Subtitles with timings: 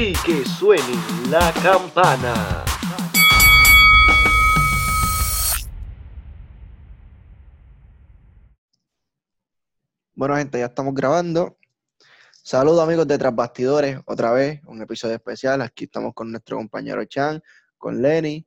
[0.00, 0.94] y que suene
[1.28, 2.64] la campana.
[10.14, 11.58] Bueno, gente, ya estamos grabando.
[12.42, 15.60] Saludos amigos de Tras Bastidores, otra vez, un episodio especial.
[15.60, 17.42] Aquí estamos con nuestro compañero Chan,
[17.76, 18.46] con Lenny,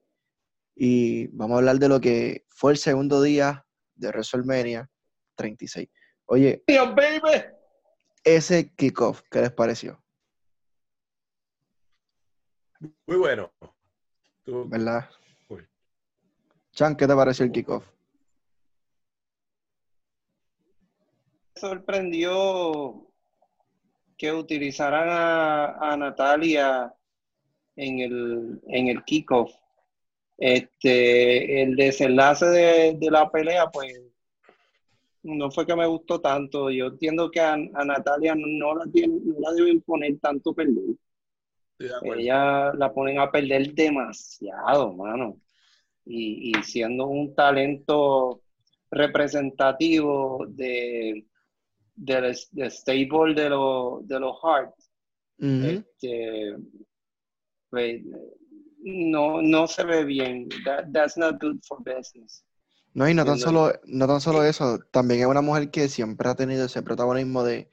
[0.76, 4.90] y vamos a hablar de lo que fue el segundo día de WrestleMania
[5.36, 5.88] 36.
[6.26, 7.44] Oye, baby.
[8.24, 10.03] ese kickoff, ¿qué les pareció?
[13.08, 13.52] Muy bueno.
[14.44, 15.10] Tú- ¿Verdad?
[15.50, 15.62] Uy.
[16.72, 17.86] Chan, ¿qué te pareció el kickoff?
[21.56, 23.08] sorprendió
[24.18, 26.94] que utilizaran a, a Natalia
[27.76, 29.52] en el, en el kickoff.
[30.38, 34.02] Este, el desenlace de, de la pelea, pues,
[35.22, 36.70] no fue que me gustó tanto.
[36.70, 40.96] Yo entiendo que a, a Natalia no la, no la deben poner tanto perder.
[41.80, 41.90] De.
[42.04, 45.38] Ella la ponen a perder demasiado, mano.
[46.06, 48.42] Y, y siendo un talento
[48.92, 51.26] representativo de,
[51.96, 54.90] del del stable de, los de los Hearts,
[55.40, 56.56] este,
[57.70, 58.02] pues,
[58.80, 60.50] no, no se ve bien.
[60.66, 62.44] That- that's not good for business.
[62.94, 66.30] No, y no tan solo, no tan solo eso, también es una mujer que siempre
[66.30, 67.70] ha tenido ese protagonismo de,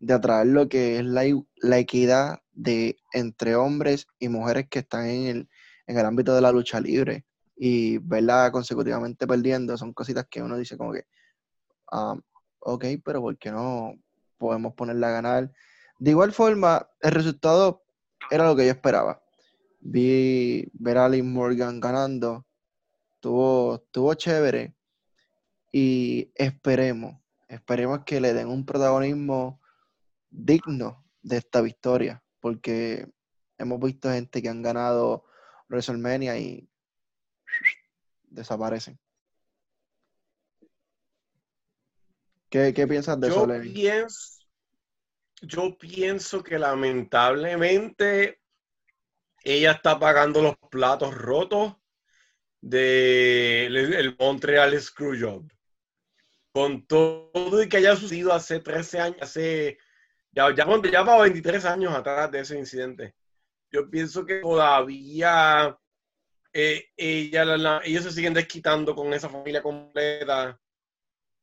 [0.00, 1.24] de atraer lo que es la,
[1.56, 5.48] la equidad de entre hombres y mujeres que están en el,
[5.86, 7.24] en el ámbito de la lucha libre.
[7.56, 11.04] Y verla consecutivamente perdiendo son cositas que uno dice como que,
[11.90, 12.16] ah,
[12.60, 13.94] ok, pero ¿por qué no
[14.38, 15.52] podemos ponerla a ganar?
[15.98, 17.84] De igual forma, el resultado
[18.30, 19.22] era lo que yo esperaba.
[19.80, 22.46] Vi ver a Liv Morgan ganando,
[23.14, 24.74] estuvo, estuvo chévere
[25.72, 29.60] y esperemos, esperemos que le den un protagonismo
[30.30, 33.06] digno de esta victoria, porque
[33.56, 35.24] hemos visto gente que han ganado
[35.68, 36.68] WrestleMania y
[38.24, 38.98] desaparecen.
[42.50, 43.72] ¿Qué, qué piensas de eso, Yo Lenny?
[43.72, 44.42] pienso,
[45.40, 48.40] yo pienso que lamentablemente
[49.44, 51.76] ella está pagando los platos rotos
[52.60, 55.48] del el Montreal Screwjob.
[56.52, 59.78] Con todo y que haya sucedido hace 13 años, hace
[60.32, 63.14] ya, ya, ya para 23 años atrás de ese incidente.
[63.70, 65.78] Yo pienso que todavía
[66.52, 70.60] eh, ella, la- la- ellos se siguen desquitando con esa familia completa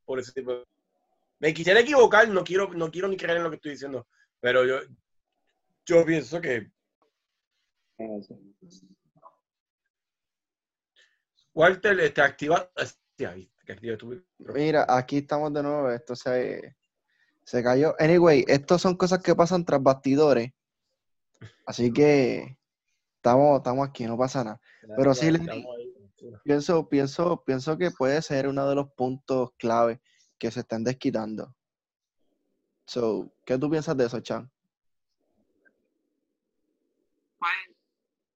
[0.05, 0.63] por ese tipo de
[1.39, 4.07] me quisiera equivocar, no quiero, no quiero ni creer en lo que estoy diciendo,
[4.41, 4.79] pero yo,
[5.85, 6.69] yo pienso que
[11.53, 12.21] Walter te
[13.65, 16.75] que activa tu- Mira, aquí estamos de nuevo, esto se,
[17.49, 17.95] se cayó.
[17.97, 20.51] Anyway, estos son cosas que pasan tras bastidores,
[21.65, 22.59] así que
[23.15, 24.61] estamos, estamos aquí, no pasa nada.
[24.95, 25.65] Pero sí, Lenny.
[26.43, 29.99] Pienso, pienso, pienso que puede ser uno de los puntos clave
[30.37, 31.55] que se están desquitando.
[32.85, 34.51] So, ¿qué tú piensas de eso, Chan?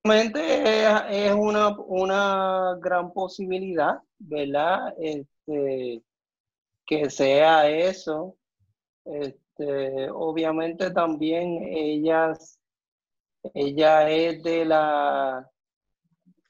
[0.04, 4.92] Realmente es, es una, una gran posibilidad, ¿verdad?
[4.98, 6.02] Este,
[6.88, 8.36] que sea eso.
[9.06, 12.60] Este, obviamente también ellas,
[13.54, 15.50] ella es de la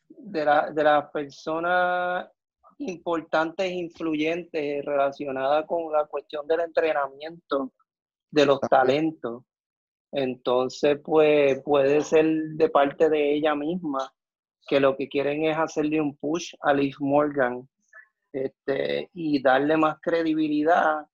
[0.09, 2.29] de la, de las personas
[2.79, 7.73] importantes e influyentes relacionadas con la cuestión del entrenamiento
[8.31, 9.43] de los talentos.
[10.11, 14.11] Entonces, pues puede ser de parte de ella misma
[14.67, 17.67] que lo que quieren es hacerle un push a Liv Morgan
[18.31, 21.05] este, y darle más credibilidad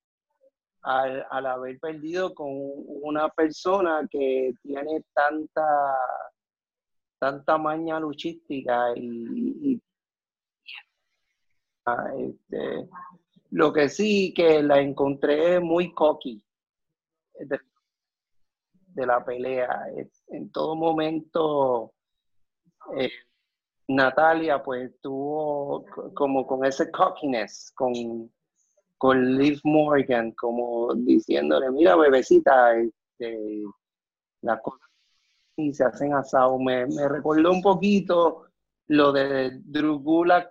[0.81, 5.97] al, haber perdido con una persona que tiene tanta
[7.19, 9.81] tanta maña luchística y,
[11.85, 12.87] ah, este,
[13.51, 16.41] lo que sí que la encontré muy cocky
[17.39, 17.59] de,
[19.05, 19.85] la pelea.
[20.29, 21.93] En todo momento
[22.95, 23.11] eh,
[23.87, 28.31] Natalia pues tuvo co- como con ese cockiness, con,
[28.99, 33.63] con Liv Morgan, como diciéndole, mira bebecita, este,
[34.41, 34.89] las cosas
[35.59, 36.57] y se hacen asado.
[36.59, 38.45] Me, me recordó un poquito
[38.87, 40.03] lo de Drew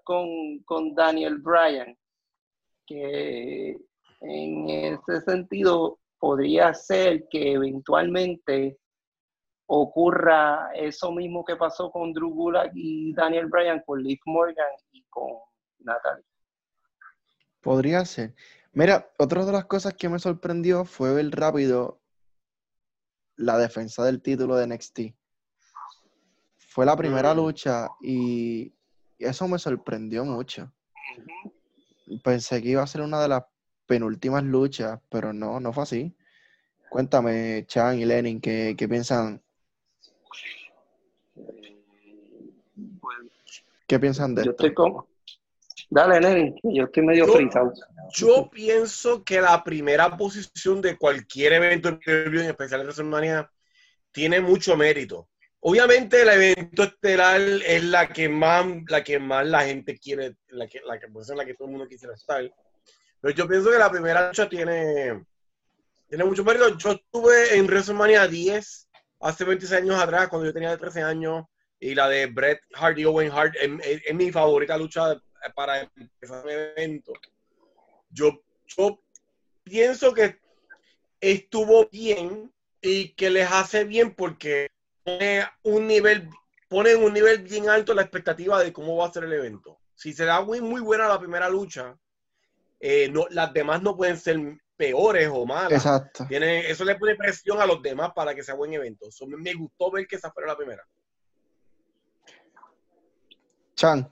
[0.05, 1.97] con, con Daniel Bryan,
[2.87, 3.79] que
[4.21, 8.79] en ese sentido podría ser que eventualmente
[9.67, 15.05] ocurra eso mismo que pasó con Drew Gulak y Daniel Bryan con Liv Morgan y
[15.11, 15.33] con
[15.81, 16.25] Natalia.
[17.61, 18.35] Podría ser.
[18.73, 22.01] Mira, otra de las cosas que me sorprendió fue ver rápido
[23.37, 25.01] la defensa del título de NXT.
[26.57, 27.37] Fue la primera Mm.
[27.37, 28.73] lucha y
[29.19, 30.73] eso me sorprendió mucho.
[32.23, 33.45] Pensé que iba a ser una de las
[33.87, 36.17] penúltimas luchas, pero no, no fue así.
[36.91, 39.43] Cuéntame, Chan y Lenin, ¿qué, qué piensan,
[41.35, 43.19] Pues,
[43.87, 44.67] qué piensan de yo esto?
[44.67, 45.09] estoy como.
[45.91, 47.73] Dale, que yo estoy medio Yo- frisado.
[48.13, 53.51] Yo pienso que la primera posición de cualquier evento de en especial en WrestleMania,
[54.13, 55.29] tiene mucho mérito.
[55.61, 60.67] Obviamente el evento estelar es la que más la que más la gente quiere, la
[60.67, 62.51] que la que pues, la que todo el mundo quisiera estar.
[63.21, 65.25] Pero yo pienso que la primera lucha tiene
[66.09, 66.77] tiene mucho mérito.
[66.79, 68.89] Yo estuve en WrestleMania 10
[69.21, 71.45] hace 26 años atrás cuando yo tenía 13 años
[71.81, 75.21] y la de Bret Hart y Owen Hart es, es- es mi favorita lucha
[75.55, 77.13] para empezar un evento.
[78.11, 79.01] Yo, yo
[79.63, 80.39] pienso que
[81.21, 84.69] estuvo bien y que les hace bien porque
[85.05, 86.29] pone un nivel,
[86.69, 89.79] pone un nivel bien alto la expectativa de cómo va a ser el evento.
[89.95, 91.99] Si se da muy, muy buena la primera lucha,
[92.81, 94.39] eh, no, las demás no pueden ser
[94.77, 95.73] peores o malas.
[95.73, 96.27] Exacto.
[96.29, 99.11] Tiene, eso le pone presión a los demás para que sea buen evento.
[99.11, 100.87] So, me, me gustó ver que esa fuera la primera.
[103.75, 104.11] Chan,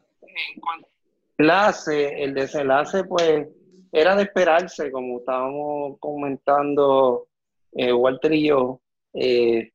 [1.38, 3.47] El desenlace, pues,
[3.93, 7.29] era de esperarse, como estábamos comentando
[7.73, 8.81] eh, Walter y yo.
[9.15, 9.73] eh,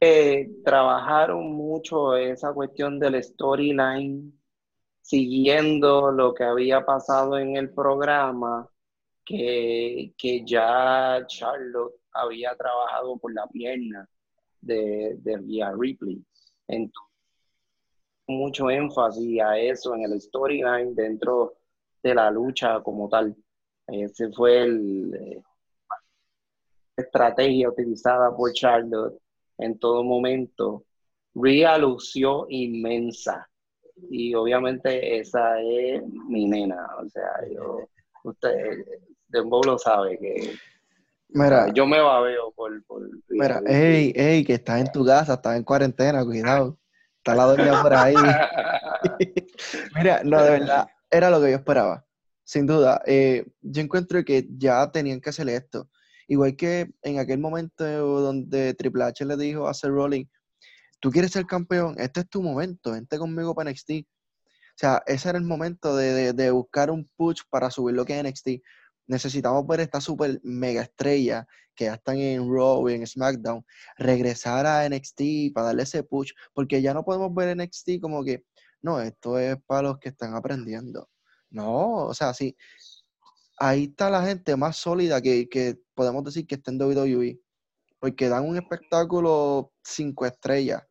[0.00, 4.38] eh, trabajaron mucho esa cuestión del storyline,
[5.00, 8.68] siguiendo lo que había pasado en el programa,
[9.24, 14.08] que, que ya Charlotte había trabajado por la pierna
[14.60, 16.22] de, de Ripley.
[16.68, 17.15] Entonces,
[18.26, 21.54] mucho énfasis a eso en el storyline dentro
[22.02, 23.34] de la lucha como tal.
[23.86, 25.42] Ese fue el eh,
[26.96, 29.18] estrategia utilizada por Charlotte
[29.58, 30.84] en todo momento.
[31.34, 33.48] Rhea lució inmensa
[34.10, 37.88] y obviamente esa es mi nena, o sea, yo,
[38.24, 38.84] usted,
[39.28, 40.54] Dembow lo sabe que
[41.28, 43.76] mira, yo me babeo por, por Rhea mira, Ripley.
[43.76, 46.78] ey, ey, que estás en tu casa, estás en cuarentena, cuidado.
[47.26, 48.14] Está la doña por ahí.
[49.96, 52.04] Mira, no, de verdad, era lo que yo esperaba.
[52.44, 55.90] Sin duda, eh, yo encuentro que ya tenían que hacer esto.
[56.28, 60.28] Igual que en aquel momento donde Triple H le dijo a Seth Rollins,
[61.00, 63.90] tú quieres ser campeón, este es tu momento, vente conmigo para NXT.
[63.90, 68.04] O sea, ese era el momento de, de- de buscar un push para subir lo
[68.04, 68.48] que es NXT.
[69.06, 73.64] Necesitamos ver esta super mega estrella que ya están en Raw y en SmackDown,
[73.98, 78.44] regresar a NXT para darle ese push, porque ya no podemos ver NXT como que,
[78.82, 81.08] no, esto es para los que están aprendiendo.
[81.50, 82.56] No, o sea, sí,
[83.58, 87.40] ahí está la gente más sólida que, que podemos decir que está en WWE,
[88.00, 90.82] porque dan un espectáculo cinco estrellas.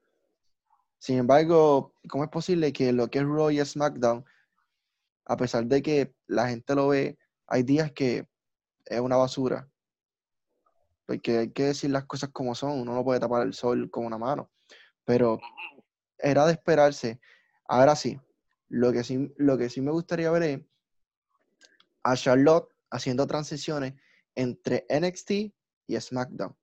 [1.00, 4.24] Sin embargo, ¿cómo es posible que lo que es Raw y SmackDown,
[5.26, 7.18] a pesar de que la gente lo ve,
[7.48, 8.28] hay días que
[8.86, 9.70] es una basura?
[11.06, 14.06] Porque hay que decir las cosas como son, uno no puede tapar el sol con
[14.06, 14.52] una mano.
[15.04, 15.40] Pero
[16.18, 17.20] era de esperarse.
[17.68, 18.20] Ahora sí,
[18.70, 20.62] lo que sí, lo que sí me gustaría ver es
[22.04, 23.94] a Charlotte haciendo transiciones
[24.36, 25.32] entre NXT
[25.88, 26.56] y SmackDown.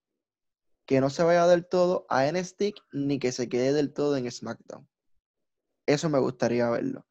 [0.87, 4.31] Que no se vaya del todo a NXT ni que se quede del todo en
[4.31, 4.89] SmackDown.
[5.87, 7.07] Eso me gustaría verlo.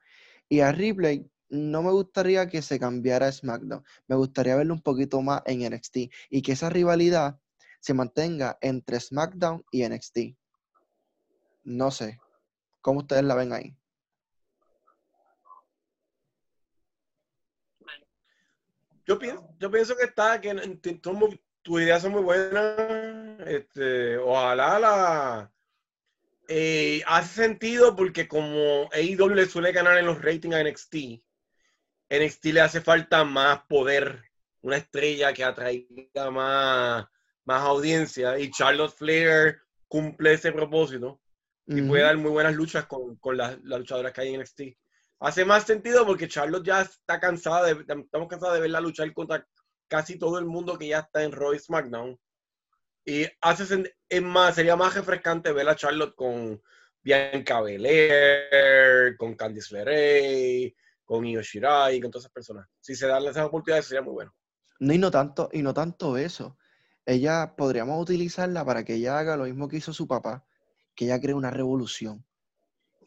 [0.49, 3.83] Y a Ripley no me gustaría que se cambiara a SmackDown.
[4.07, 5.97] Me gustaría verlo un poquito más en NXT
[6.29, 7.39] y que esa rivalidad
[7.79, 10.17] se mantenga entre SmackDown y NXT.
[11.63, 12.19] No sé.
[12.81, 13.75] ¿Cómo ustedes la ven ahí?
[19.05, 20.53] Yo pienso, que está, que
[21.61, 23.39] tus ideas son muy buenas.
[23.45, 25.51] Este, ojalá la
[26.47, 30.95] eh, hace sentido porque como AEW le suele ganar en los ratings a NXT,
[32.11, 34.21] NXT le hace falta más poder,
[34.61, 37.07] una estrella que atraiga más,
[37.45, 41.21] más audiencia y Charlotte Flair cumple ese propósito
[41.65, 44.61] y puede dar muy buenas luchas con, con las, las luchadoras que hay en NXT.
[45.21, 49.47] Hace más sentido porque Charlotte ya está cansada de, estamos cansados de verla luchar contra
[49.87, 52.19] casi todo el mundo que ya está en Raw y SmackDown.
[53.05, 56.61] Y hace es más, sería más refrescante ver a Charlotte con
[57.01, 60.75] Bianca Belair, con Candice LeRae,
[61.11, 62.69] con Io Shirai, con todas esas personas.
[62.79, 64.33] Si se dan esas oportunidades sería muy bueno.
[64.79, 66.57] No, y no tanto, y no tanto eso.
[67.05, 70.45] Ella podríamos utilizarla para que ella haga lo mismo que hizo su papá,
[70.95, 72.25] que ella cree una revolución.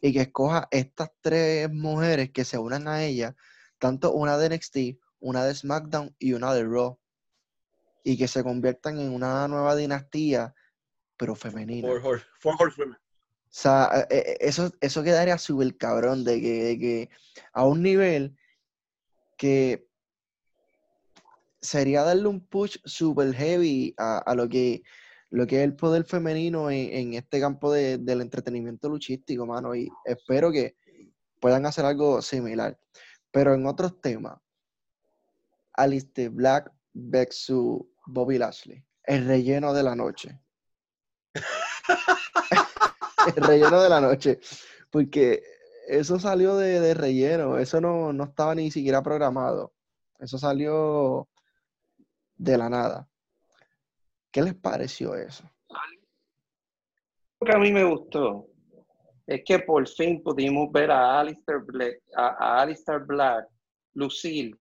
[0.01, 3.35] Y que escoja estas tres mujeres que se unan a ella,
[3.79, 4.77] tanto una de NXT,
[5.19, 6.99] una de SmackDown y una de Raw.
[8.03, 10.53] y que se conviertan en una nueva dinastía,
[11.17, 11.87] pero femenina.
[11.99, 12.55] Four, four
[13.57, 17.09] sea, eh, eh, eso, eso quedaría súper cabrón de que,
[17.53, 18.37] a un nivel
[19.37, 19.87] que
[21.61, 24.83] sería darle un push súper heavy a, lo que
[25.29, 29.73] lo que es el poder femenino en, en este campo de- del entretenimiento luchístico, mano,
[29.73, 30.75] y espero que
[31.39, 32.77] puedan hacer algo similar.
[33.31, 34.37] Pero en otros temas,
[35.73, 40.39] Alistair Black versus Bobby Lashley, el relleno de la noche.
[43.35, 44.39] el relleno de la noche.
[44.89, 45.43] Porque
[45.87, 49.73] eso salió de, relleno, eso no, no estaba ni siquiera programado.
[50.19, 51.27] Eso salió
[52.35, 53.09] de la nada.
[54.31, 55.49] ¿Qué les pareció eso?
[57.39, 58.47] Lo que a mí me gustó
[59.27, 63.47] es que por fin pudimos ver a Alistair Black, a, a Alistair Black
[63.93, 64.57] lucir,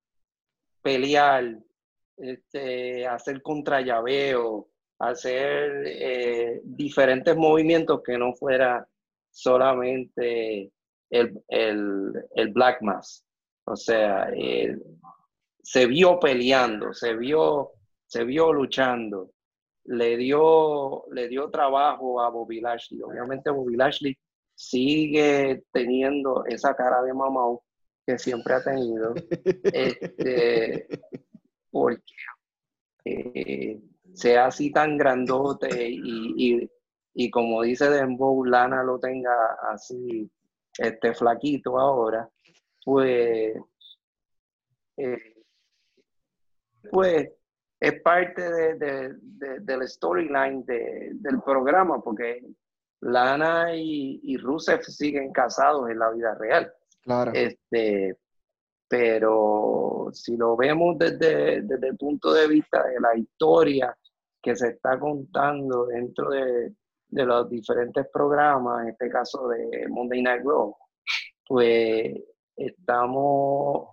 [0.82, 1.58] pelear,
[2.16, 4.68] este, hacer contrallaveo,
[4.98, 8.86] hacer eh, diferentes movimientos que no fuera
[9.30, 10.72] solamente
[11.10, 13.24] el, el, el Black Mass.
[13.66, 14.76] O sea, eh,
[15.62, 17.72] se vio peleando, se vio,
[18.06, 19.34] se vio luchando
[19.84, 23.02] le dio, le dio trabajo a Bobby Lashley.
[23.02, 24.16] Obviamente Bobby Lashley
[24.54, 27.58] sigue teniendo esa cara de mamá
[28.06, 29.14] que siempre ha tenido,
[29.64, 30.86] este,
[31.70, 32.14] porque
[33.04, 33.80] eh,
[34.14, 36.70] sea así tan grandote y, y,
[37.14, 39.34] y como dice Dembow, Lana lo tenga
[39.70, 40.30] así
[40.78, 42.28] este flaquito ahora,
[42.84, 43.56] pues,
[44.96, 45.34] eh,
[46.90, 47.30] pues
[47.80, 52.42] es parte de, de, de, del storyline de, del programa, porque
[53.00, 56.72] Lana y, y Rusev siguen casados en la vida real.
[57.02, 57.32] Claro.
[57.34, 58.16] Este,
[58.88, 63.96] pero si lo vemos desde, desde el punto de vista de la historia
[64.44, 66.74] que se está contando dentro de,
[67.08, 70.76] de los diferentes programas, en este caso de Monday Night Raw,
[71.46, 72.14] pues
[72.54, 73.88] estamos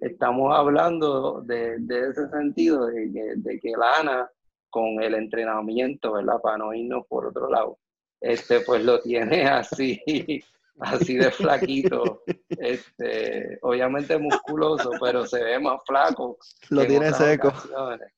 [0.00, 4.28] estamos hablando de, de ese sentido, de que, de que Lana,
[4.68, 6.40] con el entrenamiento, ¿verdad?
[6.42, 7.78] Para no irnos por otro lado,
[8.20, 10.00] este, pues lo tiene así,
[10.80, 16.36] así de flaquito, este, obviamente musculoso, pero se ve más flaco.
[16.70, 17.48] Lo tiene seco.
[17.48, 18.12] ocasiones.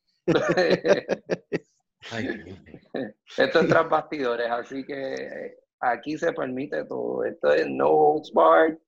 [3.36, 7.24] Esto es tras bastidores, así que aquí se permite todo.
[7.24, 8.78] Esto es no holds barred.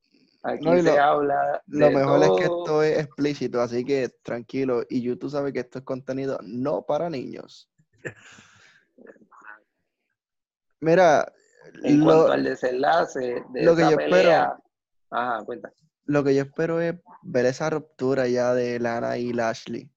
[0.42, 1.62] Aquí No, se lo- habla.
[1.66, 4.84] Lo de mejor es que esto es explícito, así que tranquilo.
[4.88, 7.68] Y YouTube sabe que esto es contenido no para niños.
[10.80, 11.32] Mira,
[11.82, 14.56] En lo, cuanto al desenlace de lo que yo espero-.
[15.10, 15.72] Ajá, cuenta.
[16.04, 19.90] lo que yo espero es ver esa ruptura ya de Lana y Lashley.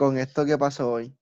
[0.00, 1.14] Con esto que pasó hoy.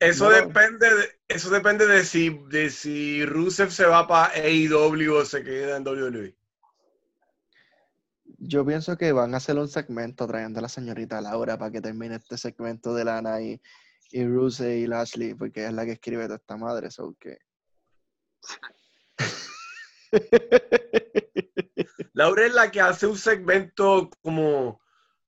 [0.00, 0.30] Eso No.
[0.34, 5.44] depende de, eso depende de si, de si Rusev se va para AEW o se
[5.44, 6.36] queda en WWE.
[8.38, 11.80] Yo pienso que van a hacer un segmento trayendo a la señorita Laura para que
[11.80, 13.62] termine este segmento de Lana y,
[14.10, 17.38] y Rusev y Lashley, porque es la que escribe toda esta madre, so que...
[22.18, 24.80] Laura es la que hace un segmento como,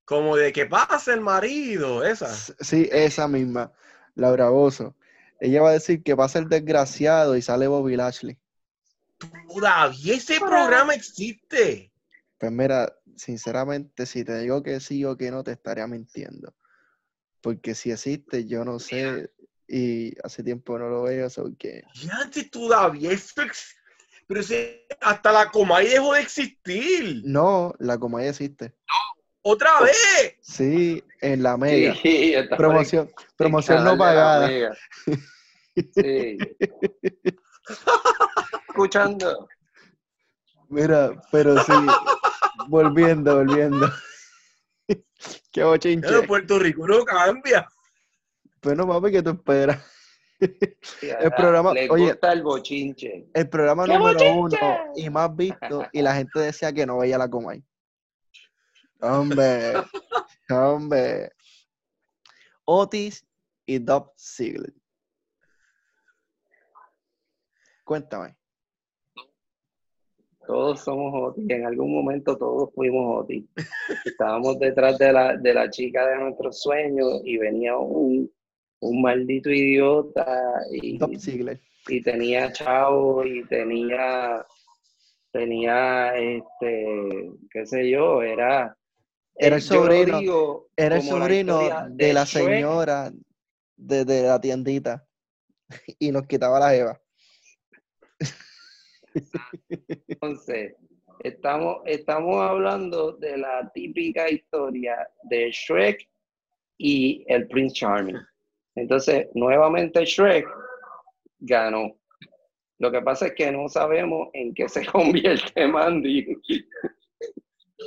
[0.05, 2.27] como de que pasa el marido, esa.
[2.59, 3.73] Sí, esa misma,
[4.17, 4.97] Laura Bozo.
[5.39, 8.41] Ella va a decir que va a ser desgraciado y sale Bobby Lashley.
[9.47, 11.93] Todavía ese programa existe.
[12.41, 16.57] Pues mira, sinceramente, si te digo que sí o que no, te estaría mintiendo.
[17.41, 19.31] Porque si existe, yo no sé,
[19.69, 21.85] y hace tiempo no lo veo, so que...
[21.95, 23.77] Ya antes todavía eso ex-
[24.31, 27.21] Pero si hasta la Comay dejó de existir.
[27.25, 28.73] No, la Comay existe.
[29.43, 30.37] ¡Otra vez!
[30.41, 31.97] Sí, en la Mega.
[31.97, 34.49] Sí, Promoción, promoción no pagada.
[35.95, 36.37] Sí.
[38.69, 39.49] Escuchando.
[40.69, 41.73] Mira, pero sí,
[42.69, 43.91] volviendo, volviendo.
[45.51, 46.07] Qué bochinche.
[46.07, 47.67] Claro, Puerto Rico no cambia.
[48.63, 49.83] Bueno, papi, ¿qué tú esperas?
[51.21, 52.05] El programa- Le oye.
[52.13, 53.29] gusta el bochinche.
[53.35, 54.59] El programa ¡Qué número bochinche!
[54.65, 57.63] uno y más visto, y la gente decía que no veía la Comay.
[59.01, 59.73] Hombre,
[60.51, 61.33] hombre.
[62.65, 63.27] Otis
[63.67, 64.73] y Dub Ziggler.
[67.85, 68.37] Cuéntame.
[70.47, 73.45] Todos somos Otis, en algún momento todos fuimos Otis.
[74.05, 78.31] Estábamos detrás de la, de la chica de nuestros sueños y venía un,
[78.81, 80.27] un maldito idiota
[80.73, 80.99] y,
[81.89, 84.45] y tenía chavo y tenía,
[85.33, 88.77] tenía, este, qué sé yo, era,
[89.35, 91.61] Era el sobrino, digo era el la sobrino
[91.91, 92.45] de la Shrek.
[92.45, 93.13] señora
[93.77, 95.07] de, de la tiendita
[95.99, 97.01] y nos quitaba la Eva.
[100.09, 100.75] Entonces,
[101.21, 106.09] estamos, estamos hablando de la típica historia de Shrek
[106.79, 108.19] y el Prince Charming.
[108.75, 110.47] Entonces, nuevamente Shrek
[111.39, 111.97] ganó.
[112.79, 116.27] Lo que pasa es que no sabemos en qué se convierte Mandy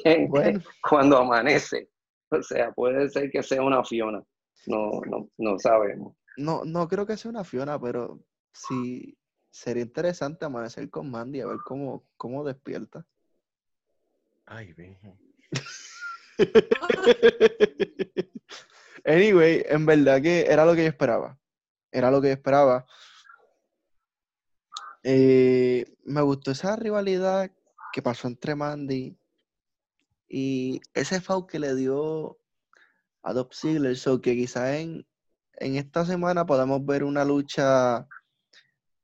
[0.03, 0.61] en- Bueno.
[0.87, 1.89] cuando amanece.
[2.29, 4.23] O sea, puede ser que sea una Fiona.
[4.65, 6.15] No, no, no sabemos.
[6.37, 8.19] No, no creo que sea una Fiona, pero
[8.51, 9.17] sí
[9.51, 13.05] sería interesante amanecer con Mandy a ver cómo, cómo despierta.
[14.45, 15.17] Ay, virgen.
[19.05, 21.37] Anyway, en verdad que era lo que yo esperaba.
[21.91, 22.85] Era lo que yo esperaba.
[25.03, 27.51] Eh, me gustó esa rivalidad
[27.91, 29.17] que pasó entre Mandy
[30.29, 32.39] y ese foul que le dio
[33.21, 33.97] a Dolph Ziggler.
[33.97, 35.05] So que quizás en,
[35.57, 38.07] en esta semana podamos ver una lucha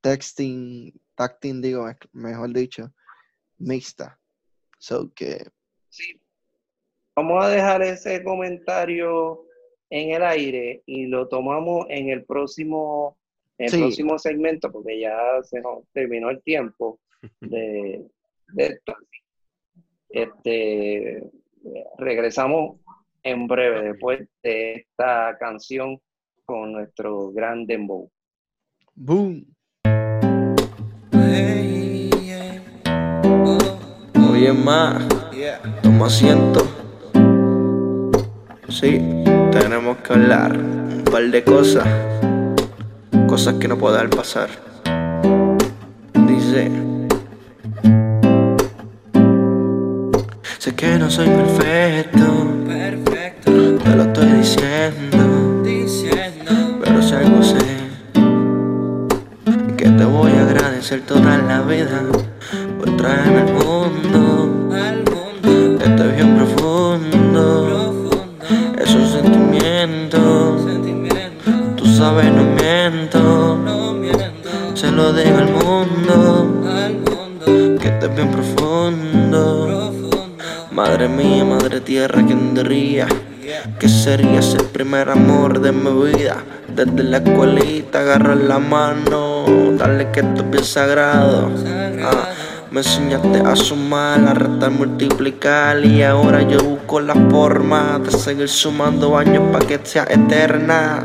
[0.01, 2.93] texting, tacting, digo, mejor dicho,
[3.57, 4.19] mixta.
[4.77, 5.51] So que
[5.89, 6.21] Sí.
[7.15, 9.48] Vamos a dejar ese comentario
[9.89, 13.17] en el aire y lo tomamos en el próximo,
[13.57, 13.77] en el Sí.
[13.79, 16.99] próximo segmento porque ya se nos terminó el tiempo
[17.41, 18.05] de,
[18.53, 18.95] de esto.
[20.09, 21.23] Este,
[21.97, 22.79] regresamos
[23.23, 25.99] en breve después de esta canción
[26.45, 28.09] con nuestro gran dembow.
[28.95, 29.45] boom.
[34.31, 34.99] Oye, ma,
[35.83, 36.61] toma asiento.
[38.69, 38.99] Sí,
[39.51, 41.87] tenemos que hablar un par de cosas,
[43.27, 44.49] cosas que no pueden pasar.
[46.13, 46.71] Dice:
[50.59, 52.47] Sé que no soy perfecto,
[53.83, 55.63] te lo estoy diciendo,
[56.83, 57.57] pero si algo sé,
[59.77, 62.01] que te voy a agradecer toda la vida
[62.77, 65.08] por traerme al mundo.
[69.79, 70.57] Sentimiento.
[71.77, 73.57] Tú sabes, no miento,
[74.73, 76.63] se lo digo al mundo.
[77.79, 79.93] Que esto es bien profundo.
[80.71, 83.07] Madre mía, madre tierra, ¿quién diría?
[83.79, 86.43] Que serías el primer amor de mi vida.
[86.75, 89.45] Desde la escuelita, agarrar la mano,
[89.77, 91.49] dale que esto es bien sagrado.
[92.03, 92.29] Ah,
[92.71, 98.47] me enseñaste a sumar, a restar, multiplicar y ahora yo busco la forma de seguir
[98.47, 101.03] sumando años para que sea eterna.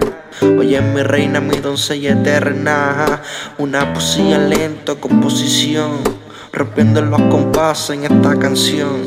[0.58, 3.22] Oye, mi reina, mi doncella eterna,
[3.56, 5.92] una poesía lenta, composición,
[6.52, 9.06] rompiendo los compases en esta canción.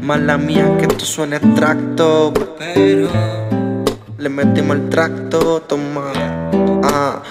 [0.00, 3.08] Mala mía que esto suena extracto, pero
[4.18, 6.12] le metimos el tracto, toma.
[6.84, 7.22] Ah.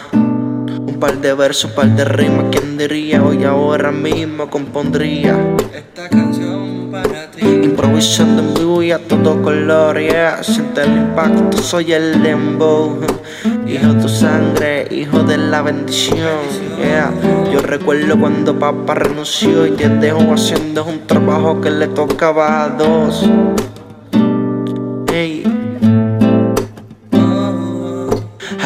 [0.97, 3.23] Un par de versos, un par de rimas, ¿quién diría?
[3.23, 5.37] Hoy ahora mismo compondría
[5.71, 7.45] esta canción para ti.
[7.45, 10.41] Improvisando en vivo y a todo color, yeah.
[10.41, 12.97] Siente el impacto, soy el dembow.
[13.67, 16.39] Hijo de tu sangre, hijo de la bendición,
[16.79, 17.13] yeah.
[17.53, 22.69] Yo recuerdo cuando papá renunció y te dejó haciendo un trabajo que le tocaba a
[22.69, 23.23] dos.
[25.13, 25.56] Ey.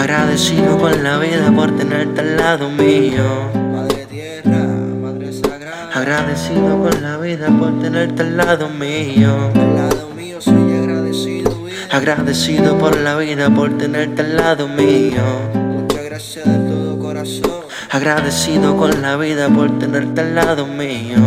[0.01, 3.51] Agradecido con la vida por tenerte al lado mío.
[3.71, 4.65] Madre tierra,
[4.99, 5.91] madre sagrada.
[5.93, 9.51] Agradecido con la vida por tenerte al lado mío.
[9.53, 11.51] Al lado mío soy agradecido.
[11.91, 15.21] Agradecido por la vida por tenerte al lado mío.
[15.53, 17.51] Muchas gracias de todo corazón.
[17.91, 21.19] Agradecido con la vida por tenerte al lado mío.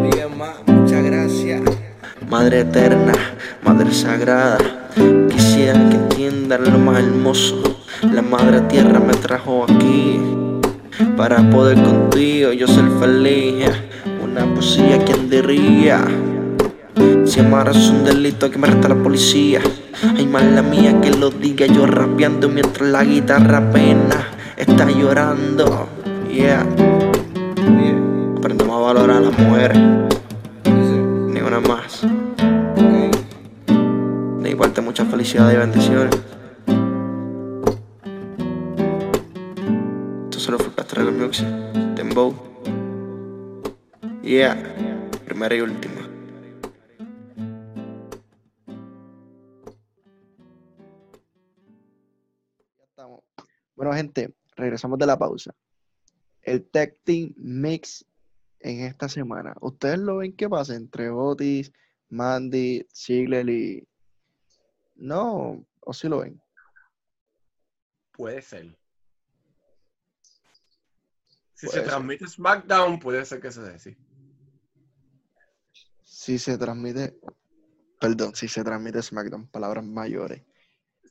[0.00, 1.62] Oye, ma, muchas gracias.
[2.30, 3.14] Madre eterna,
[3.64, 4.58] Madre sagrada,
[5.28, 7.81] quisiera que entiendan lo más hermoso.
[8.10, 10.18] La Madre Tierra me trajo aquí
[11.16, 13.70] para poder contigo yo ser feliz.
[14.22, 16.04] Una poesía, quien diría?
[17.24, 19.60] Si amar es un delito que me resta la policía.
[20.16, 24.24] Hay mala mía que lo diga yo rapeando mientras la guitarra apenas
[24.56, 25.88] está llorando.
[26.28, 26.66] Yeah.
[28.36, 29.78] Aprendemos a valorar a las mujeres.
[30.64, 32.04] Ni una más.
[34.40, 36.31] De igual te mucha felicidad y bendiciones.
[41.00, 41.46] El music.
[41.94, 42.34] Dembow.
[44.22, 44.54] Yeah.
[45.24, 46.02] Primera y última.
[52.78, 53.20] Ya estamos.
[53.74, 55.54] Bueno, gente, regresamos de la pausa.
[56.42, 58.04] El Tech Team Mix
[58.60, 59.54] en esta semana.
[59.60, 61.72] ¿Ustedes lo ven qué pasa entre Otis,
[62.10, 63.88] Mandy, Ziggler y...
[64.96, 66.40] No, o sí lo ven.
[68.12, 68.81] Puede ser.
[71.62, 71.90] Si Puede se ser.
[71.90, 73.96] transmite SmackDown, puede ser que se dé, sí.
[76.02, 77.16] Si se transmite...
[78.00, 80.42] Perdón, si se transmite SmackDown, palabras mayores.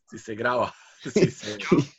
[0.10, 0.74] Si se graba.
[1.14, 1.58] Si se-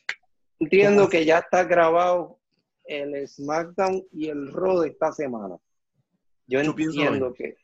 [0.61, 2.39] Entiendo que ya está grabado
[2.85, 5.57] el SmackDown y el Raw de esta semana.
[6.47, 7.57] Yo entiendo que,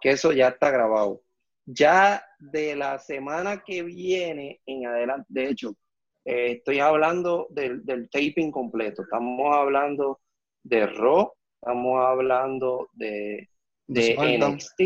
[0.00, 1.22] que eso ya está grabado.
[1.66, 5.76] Ya de la semana que viene en adelante, de hecho,
[6.24, 9.02] eh, estoy hablando del, del taping completo.
[9.02, 10.20] Estamos hablando
[10.68, 13.48] de Raw, estamos hablando de,
[13.86, 14.80] De NXT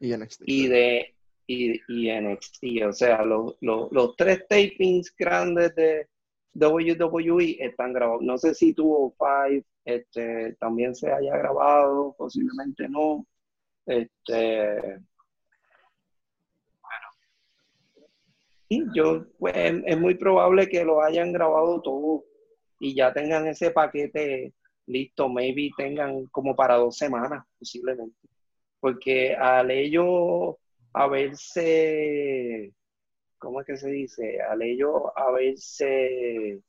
[0.00, 0.42] y NXT.
[0.46, 1.14] y de
[1.46, 2.64] y, y NXT.
[2.86, 6.06] O sea, los, los, los tres tapings grandes de
[6.54, 8.22] WWE están grabados.
[8.22, 13.26] No sé si tuvo Five este, también se haya grabado, posiblemente no.
[13.86, 15.00] Este,
[18.68, 22.24] y yo, pues, es, es muy probable que lo hayan grabado todo
[22.80, 24.52] y ya tengan ese paquete
[24.88, 25.28] listo.
[25.28, 28.16] Maybe tengan como para dos semanas, posiblemente
[28.80, 30.56] porque al ellos
[30.92, 32.72] haberse,
[33.38, 34.40] ¿cómo es que se dice?
[34.40, 36.60] Al ellos haberse,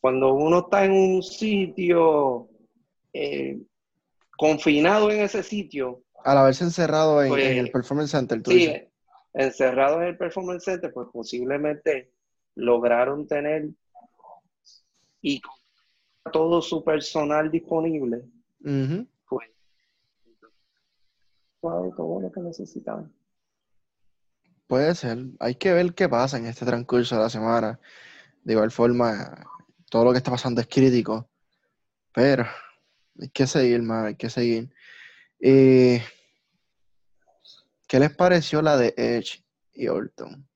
[0.00, 2.48] cuando uno está en un sitio
[3.12, 3.58] eh,
[4.36, 8.58] confinado en ese sitio, Al haberse encerrado en, Pues, en el Performance Center, tú sí,
[8.58, 8.88] dices.
[9.32, 12.12] encerrado en el Performance Center, pues posiblemente
[12.54, 13.70] lograron tener
[15.22, 15.54] y con
[16.32, 18.24] todo su personal disponible,
[18.60, 19.06] Ujú.
[19.28, 19.48] pues
[21.60, 23.12] todo, todo lo que necesitaban.
[24.66, 25.18] Puede ser.
[25.38, 27.80] Hay que ver qué pasa en este transcurso de la semana.
[28.42, 29.46] De igual forma,
[29.90, 31.28] todo lo que está pasando es crítico.
[32.12, 32.46] Pero
[33.20, 34.74] hay que seguir, más, hay que seguir.
[35.40, 36.02] Eh,
[37.86, 40.48] ¿qué les pareció la de Edge y Orton?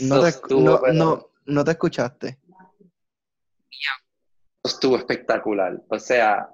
[0.00, 2.38] No te, Estuvo, no, no, no te escuchaste.
[4.68, 5.80] estuvo espectacular.
[5.88, 6.48] O sea,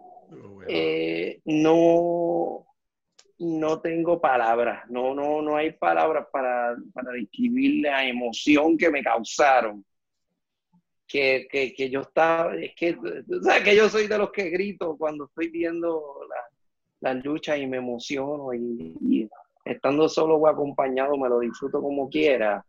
[0.68, 2.66] eh, no,
[3.38, 9.02] no tengo palabras, no, no, no hay palabras para, para describir la emoción que me
[9.02, 9.84] causaron.
[11.06, 12.98] Que, que, que yo estaba, es que,
[13.42, 17.66] sabes que yo soy de los que grito cuando estoy viendo la, la lucha y
[17.66, 19.28] me emociono y, y
[19.66, 22.64] estando solo o acompañado me lo disfruto como quiera.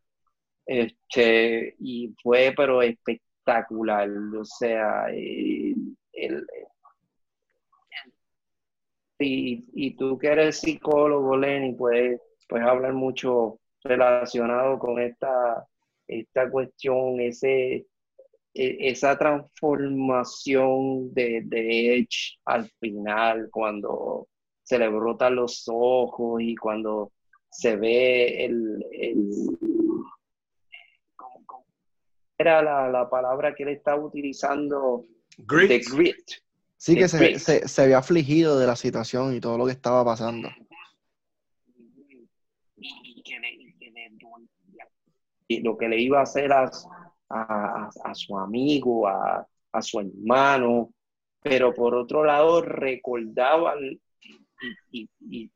[0.66, 5.76] Este, y fue pero espectacular, o sea, eh,
[6.14, 6.46] el,
[9.20, 15.66] y, y tú que eres psicólogo, Lenny, puedes, puedes hablar mucho relacionado con esta,
[16.08, 17.86] esta cuestión, ese,
[18.54, 24.28] e- esa transformación de, de Edge al final, cuando
[24.64, 27.12] se le brotan los ojos y cuando
[27.50, 28.86] se ve el...
[28.92, 29.75] el ¿cómo- cómo
[32.38, 35.06] era la, la palabra que él estaba utilizando?
[35.38, 35.68] Grit.
[35.70, 36.32] The grit.
[36.78, 37.38] Sí, que The se, Grit.
[37.40, 40.50] se, se había afligido de la situación y todo lo que estaba pasando.
[42.78, 44.88] y, y que le- y que le dolía.
[45.48, 46.70] Y lo que le iba a hacer a,
[47.30, 50.92] a- a su amigo, a, a su hermano,
[51.42, 54.00] pero por otro lado recordaba y,
[54.92, 55.52] y- y-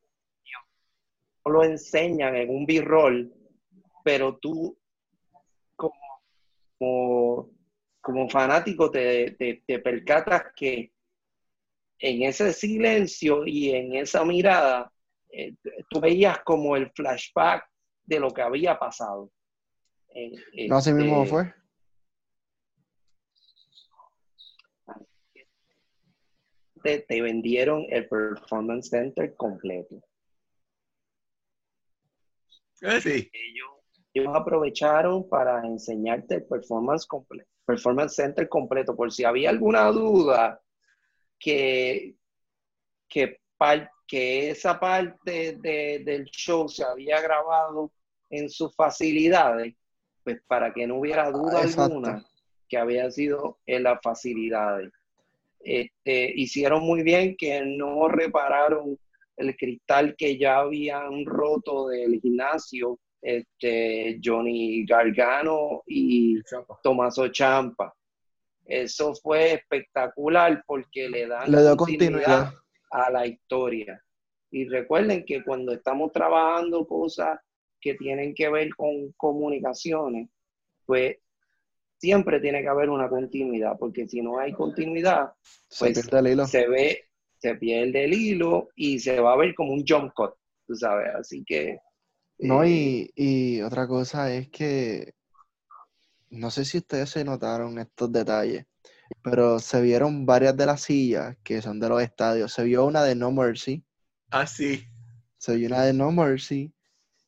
[1.45, 3.33] lo enseñan en un b-roll,
[4.03, 4.77] pero tú
[6.79, 7.51] como,
[8.01, 10.91] como fanático te, te, te percatas que
[11.99, 14.91] en ese silencio y en esa mirada,
[15.31, 15.53] eh,
[15.89, 17.69] tú veías como el flashback
[18.05, 19.31] de lo que había pasado.
[20.15, 21.53] Eh, No, así mismo este, fue.
[26.81, 30.01] Te, te vendieron el Performance Center completo.
[32.81, 33.29] Eh, sí.
[33.33, 33.69] Ellos,
[34.13, 37.07] ellos aprovecharon para enseñarte el Performance,
[37.65, 38.95] performance Center completo.
[38.95, 40.61] Por si había alguna duda
[41.37, 42.15] que,
[43.07, 47.91] que, par- que esa parte de- del show se había grabado
[48.29, 49.75] en sus facilidades,
[50.23, 51.83] pues para que no hubiera duda Ah, Exacto.
[51.83, 52.25] alguna
[52.67, 54.91] que había sido en las facilidades.
[55.59, 58.97] Este, hicieron muy bien que no repararon
[59.37, 66.79] el cristal que ya habían roto del gimnasio, este, Johnny Gargano y Chapa.
[66.83, 67.93] Tomaso Champa.
[68.65, 72.53] Eso fue espectacular porque le dan Le continuidad.
[72.91, 74.01] a la historia.
[74.51, 77.39] Y recuerden que cuando estamos trabajando cosas
[77.81, 80.29] que tienen que ver con comunicaciones,
[80.85, 81.17] pues
[81.97, 85.31] siempre tiene que haber una continuidad, porque si no hay continuidad,
[85.67, 86.47] Se Pues, pierde el hilo.
[86.47, 87.03] se ve,
[87.37, 90.31] se pierde el hilo y se va a ver como un jump cut,
[90.67, 91.79] tú sabes, así que...
[92.41, 95.13] No, eh, y, y otra cosa es que
[96.31, 98.65] no sé si ustedes se notaron estos detalles,
[99.21, 102.53] pero se vieron varias de las sillas que son de los estadios.
[102.53, 103.85] Se vio una de No Mercy,
[104.31, 104.87] Así.
[105.37, 106.73] se vio una de No Mercy,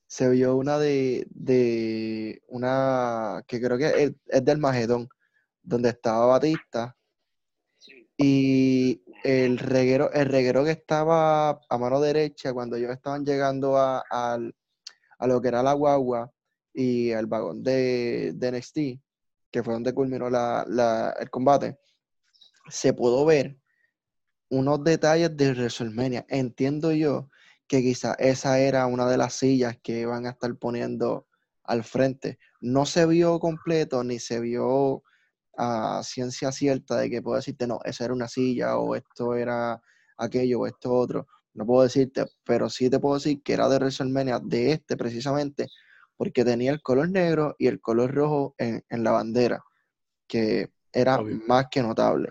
[0.07, 5.09] se vio una de, de una que creo que es, es del Magedón,
[5.63, 6.97] donde estaba Batista,
[7.77, 8.07] sí.
[8.17, 13.99] y el reguero, el reguero que estaba a mano derecha cuando ellos estaban llegando a,
[14.09, 14.55] al-
[15.21, 16.33] a lo que era la guagua
[16.73, 18.77] y al vagón de, de NXT,
[19.51, 21.79] que fue donde culminó el combate,
[22.69, 23.57] se pudo ver
[24.49, 26.25] unos detalles de WrestleMania.
[26.27, 27.29] Entiendo yo
[27.67, 31.27] que quizá esa era una de las sillas que van a estar poniendo
[31.63, 32.39] al frente.
[32.59, 35.03] No se vio completo ni se vio
[35.55, 39.79] a ciencia cierta de que puedo decirte, no, esa era una silla o esto era
[40.17, 41.27] aquello o esto otro.
[41.53, 45.67] No puedo decirte, pero sí te puedo decir que era de WrestleMania, de este precisamente,
[46.15, 49.63] porque tenía el color negro y el color rojo en, en la bandera,
[50.27, 51.41] que era Obvio.
[51.47, 52.29] más que notable.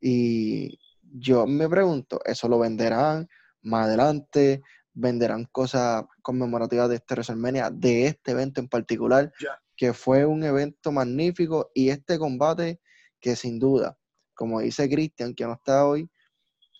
[0.00, 3.26] Y yo me pregunto, ¿eso lo venderán
[3.62, 4.62] más adelante?
[4.92, 9.32] ¿Venderán cosas conmemorativas de este WrestleMania, de este evento en particular?
[9.76, 12.80] Que fue un evento magnífico y este combate
[13.20, 13.98] que sin duda,
[14.34, 16.08] como dice Christian, que no está hoy,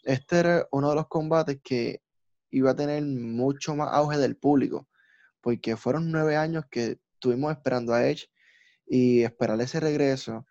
[0.06, 2.00] este era uno de los combates que
[2.50, 4.88] iba a tener mucho más auge del público,
[5.40, 8.30] porque fueron nueve años que estuvimos esperando a Edge
[8.86, 10.46] y esperar ese regreso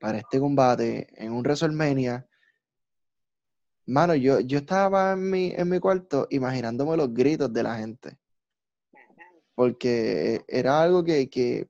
[0.00, 2.26] para este combate en un WrestleMania.
[3.84, 8.16] Mano, yo, yo estaba en mi, en mi cuarto imaginándome los gritos de la gente,
[9.54, 11.68] porque era algo que, que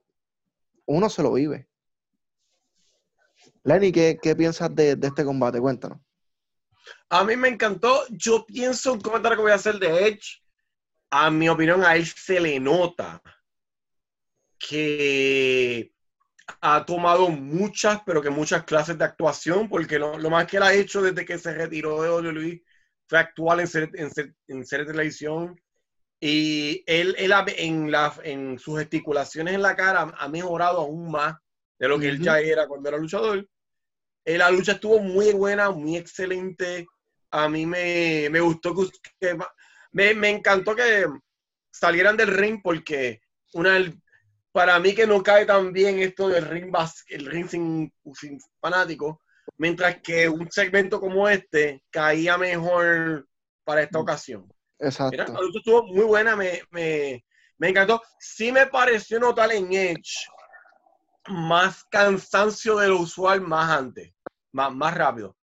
[0.86, 1.68] uno se lo vive.
[3.64, 5.60] Lenny, ¿qué, qué piensas de, de este combate?
[5.60, 5.98] Cuéntanos.
[7.10, 8.04] A mí me encantó.
[8.10, 10.40] Yo pienso un comentario que voy a hacer de Edge.
[11.10, 13.22] A mi opinión, a él se le nota
[14.58, 15.92] que
[16.60, 20.62] ha tomado muchas, pero que muchas clases de actuación, porque lo, lo más que él
[20.62, 22.62] ha hecho desde que se retiró de WWE
[23.08, 23.90] fue actuar en ser-
[24.48, 25.60] en televisión.
[26.20, 31.36] Y él, en, la, en sus gesticulaciones en la cara ha mejorado aún más
[31.78, 33.46] de lo que él ya era cuando era luchador.
[34.24, 36.86] Eh, la lucha estuvo muy buena, muy excelente.
[37.30, 38.88] A mí me, me gustó que,
[39.20, 39.36] que-
[39.92, 41.06] me, me encantó que
[41.70, 43.20] salieran del ring porque
[43.54, 43.78] una
[44.52, 48.38] para mí que no cae tan bien esto del ring bas- el ring sin, sin
[48.60, 49.16] fanáticos,
[49.56, 53.26] mientras que un segmento como este caía mejor
[53.64, 54.52] para esta ocasión.
[55.10, 55.32] Mira, Exacto.
[55.34, 57.24] la lucha estuvo muy buena, me, me,
[57.58, 58.02] me encantó.
[58.18, 60.26] Sí me pareció notar en Edge
[61.28, 64.12] más cansancio de lo usual más antes,
[64.52, 65.36] más, más rápido.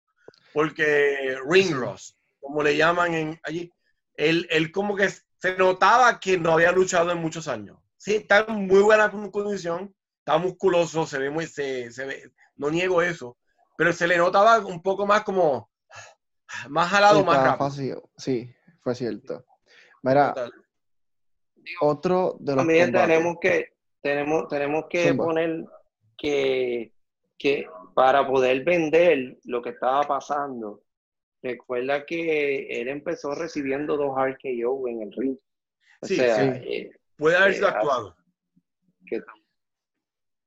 [0.53, 1.73] Porque Ring Sí.
[1.73, 3.71] Rust, como le llaman en, allí,
[4.15, 7.77] él, él como que se notaba que no había luchado en muchos años.
[7.97, 12.69] Sí, está en muy buena condición, está musculoso, se ve muy, se, se ve, no
[12.71, 13.37] niego eso,
[13.77, 15.69] pero se le notaba un poco más como,
[16.69, 17.57] más jalado, más rápido.
[17.57, 17.95] fácil.
[18.17, 19.45] Sí, fue cierto.
[20.01, 20.53] Mira, Total.
[21.81, 23.07] otro de los También combates.
[23.07, 25.25] tenemos que, tenemos, tenemos que Zumba.
[25.25, 25.65] poner
[26.17, 26.93] que,
[27.37, 30.83] que para poder vender lo que estaba pasando,
[31.41, 35.37] recuerda que él empezó recibiendo dos RKO en el ring.
[36.01, 36.61] O Sí, sea, sí.
[36.67, 38.15] eh, Puede haber sido Eh, actuado.
[39.05, 39.21] que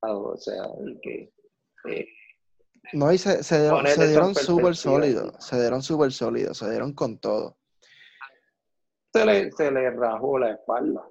[0.05, 1.33] o sea, y que
[1.89, 2.09] eh,
[2.95, 6.93] No, y se, se dieron, se dieron súper sólidos, se dieron súper sólidos, se dieron
[6.95, 7.57] con todo.
[9.13, 11.07] se le, se le rajó la espalda.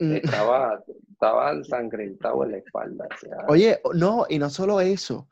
[0.00, 0.82] Mm, Estaba,
[1.16, 3.08] estaba ensangrentado en la espalda.
[3.10, 5.28] o sea, Oye, no, y no solo eso.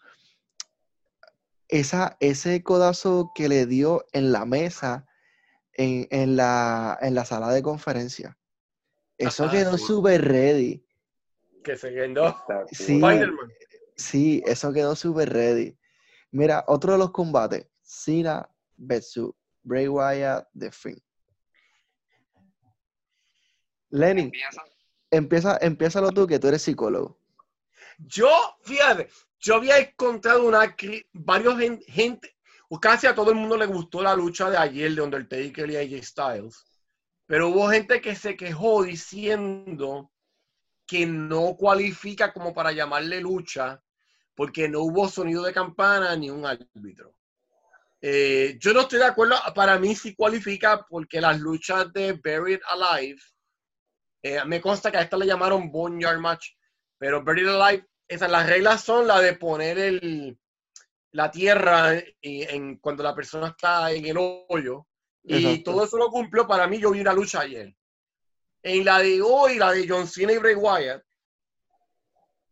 [1.68, 5.07] Esa, ese codazo que le dio en la mesa
[5.75, 8.38] en, en la, en la sala de conferencia.
[9.18, 9.85] Eso Ah, quedó sí.
[9.85, 10.85] súper ready.
[11.62, 12.35] Que se quedó.
[12.73, 12.94] Sí.
[12.94, 13.53] Spider-Man.
[13.97, 15.77] Sí, eso quedó súper ready.
[16.31, 17.66] Mira, otro de los combates.
[17.83, 20.99] Cena versus Bray Wyatt de Finn.
[23.90, 24.62] Lenny, empieza,
[25.16, 27.18] empiézalo tú, que tú eres psicólogo.
[27.98, 28.29] Yo,
[28.62, 30.74] fíjate, yo había encontrado una
[31.12, 32.37] varios gen- gente,
[32.68, 35.77] o casi a todo el mundo le gustó la lucha de ayer de Undertaker y
[35.77, 36.66] AJ Styles,
[37.27, 40.11] pero hubo gente que se quejó diciendo
[40.87, 43.83] que no cualifica como para llamarle lucha
[44.35, 47.14] porque no hubo sonido de campana ni un árbitro.
[48.00, 52.61] Eh, yo no estoy de acuerdo, para mí sí cualifica porque las luchas de Buried
[52.70, 53.20] Alive,
[54.25, 56.49] eh, me consta que a esta le llamaron Boneyard Match,
[56.99, 60.39] pero Buried Alive esas, las reglas son la de poner el,
[61.13, 64.87] la tierra y- en, cuando la persona está en el hoyo.
[65.27, 66.47] Y todo eso lo cumplió.
[66.47, 67.75] Para mí, yo vi una lucha ayer.
[68.63, 71.03] En la de hoy, la de John Cena y Bray Wyatt,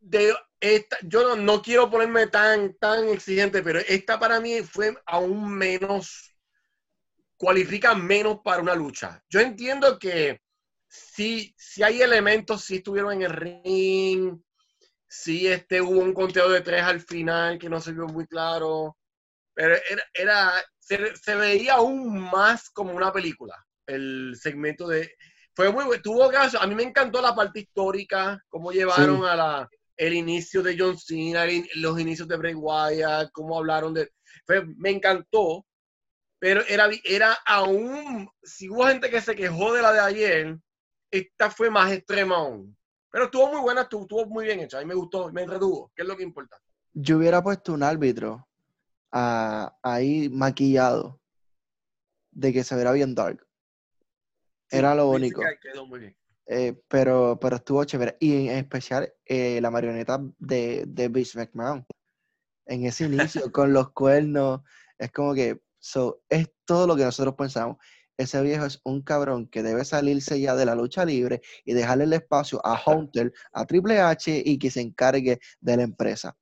[0.01, 4.95] de esta, yo no, no quiero ponerme tan, tan exigente, pero esta para mí fue
[5.07, 6.37] aún menos,
[7.37, 9.23] cualifica menos para una lucha.
[9.29, 10.42] Yo entiendo que
[10.93, 14.39] sí, sí hay elementos, sí estuvieron en el ring,
[15.09, 18.97] sí este, hubo un conteo de tres al final que no se vio muy claro,
[19.55, 25.13] pero era, era se, se veía aún más como una película, el segmento de...
[25.55, 29.27] Fue muy bueno, tuvo gracia, a mí me encantó la parte histórica, cómo llevaron Sí.
[29.27, 33.95] a la, el inicio de John Cena, el los inicios de Bray Wyatt, cómo hablaron
[33.95, 34.11] de...
[34.47, 35.67] fue- me encantó,
[36.39, 40.59] pero era, era aún, si hubo gente que se quejó de la de ayer,
[41.13, 42.77] esta fue más extrema aún.
[43.11, 45.93] Pero estuvo muy buena, estuvo, estuvo muy bien hecha, a mí me gustó, me entretuvo,
[45.95, 46.57] que es lo que importa.
[46.95, 48.49] Yo hubiera puesto un árbitro
[49.13, 51.21] ah, ahí maquillado
[52.31, 53.47] de que se viera bien dark.
[54.71, 55.43] Era lo único.
[55.43, 56.17] que quedó muy bien.
[56.47, 58.17] Eh, pero, pero estuvo chévere.
[58.19, 61.87] Y en especial eh, la marioneta de, de Vince McMahon.
[62.67, 64.63] En ese inicio, con los cuernos.
[64.99, 67.77] Es como que so, es todo lo que nosotros pensamos.
[68.17, 72.05] Ese viejo es un cabrón que debe salirse ya de la lucha libre y dejarle
[72.05, 76.37] el espacio a Hunter, a Triple H y que se encargue de la empresa.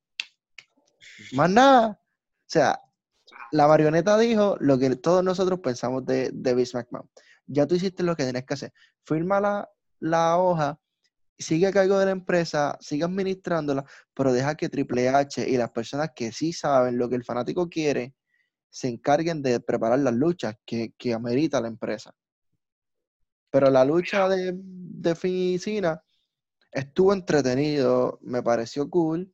[1.33, 1.99] Más nada.
[1.99, 2.81] O sea,
[3.51, 7.09] la marioneta dijo lo que todos nosotros pensamos de, de Vince McMahon.
[7.47, 8.73] Ya tú hiciste lo que tienes que hacer.
[9.03, 10.79] Firma la, la hoja,
[11.37, 15.71] sigue a cargo de la empresa, sigue administrándola, pero deja que Triple H y las
[15.71, 18.13] personas que sí saben lo que el fanático quiere
[18.71, 22.15] se encarguen de preparar las luchas que, que amerita la empresa.
[23.51, 26.01] Pero la lucha de, de Cena
[26.71, 29.31] estuvo entretenido, me pareció cool,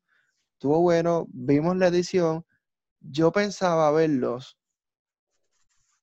[0.54, 2.44] estuvo bueno, vimos la edición.
[3.00, 4.58] Yo pensaba verlos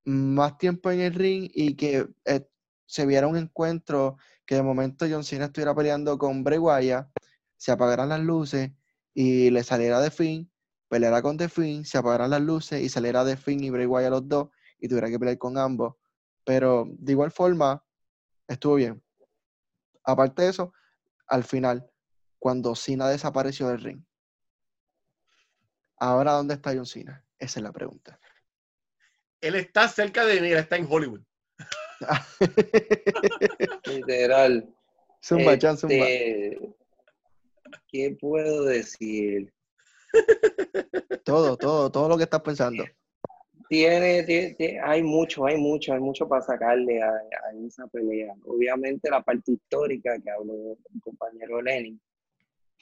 [0.05, 2.49] más tiempo en el ring y que eh,
[2.87, 4.17] se viera un encuentro
[4.47, 7.11] que de momento John Cena estuviera peleando con Bray Wyatt,
[7.57, 8.71] se apagaran las luces
[9.13, 10.53] y le saliera de Finn,
[10.95, 14.13] peleara con The Finn, se apagaran las luces y saliera de Finn y Bray Wyatt
[14.13, 15.97] los dos y tuviera que pelear con ambos.
[16.45, 17.85] Pero de igual forma,
[18.47, 19.03] estuvo bien.
[20.05, 20.73] Aparte de eso,
[21.27, 21.85] al final,
[22.39, 24.05] cuando Cena desapareció del ring,
[25.97, 27.25] ¿ahora dónde está John Cena?
[27.41, 28.21] Esa es la pregunta.
[29.41, 31.23] Él está cerca de mí, él está en Hollywood.
[33.87, 34.73] Literal.
[35.21, 35.97] zumba, Chan, zumba.
[35.97, 36.73] Este,
[37.89, 39.53] ¿Qué puedo decir?
[41.25, 42.85] Todo, todo, todo lo que estás pensando.
[43.69, 47.11] Tiene, tie- tie- hay mucho, hay mucho, hay mucho para sacarle a,
[47.67, 48.35] esa pelea.
[48.45, 51.99] Obviamente la parte histórica que habló el compañero Lenin,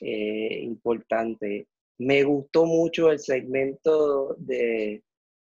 [0.01, 1.69] eh, importante.
[1.99, 5.03] Me gustó mucho el segmento de,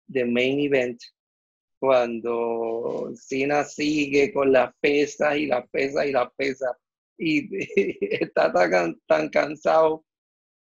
[0.07, 1.01] de Main Event,
[1.79, 6.71] cuando Cena sigue con las pesas y las pesas y las pesas,
[7.17, 7.49] y
[8.23, 10.05] está tan, tan cansado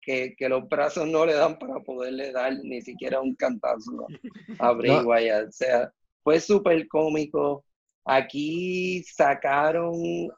[0.01, 4.07] que, que los brazos no le dan para poderle dar ni siquiera un cantazo
[4.59, 5.01] a Bray No.
[5.01, 5.49] Wyatt.
[5.49, 7.65] O sea, fue súper cómico.
[8.05, 10.29] Aquí sacaron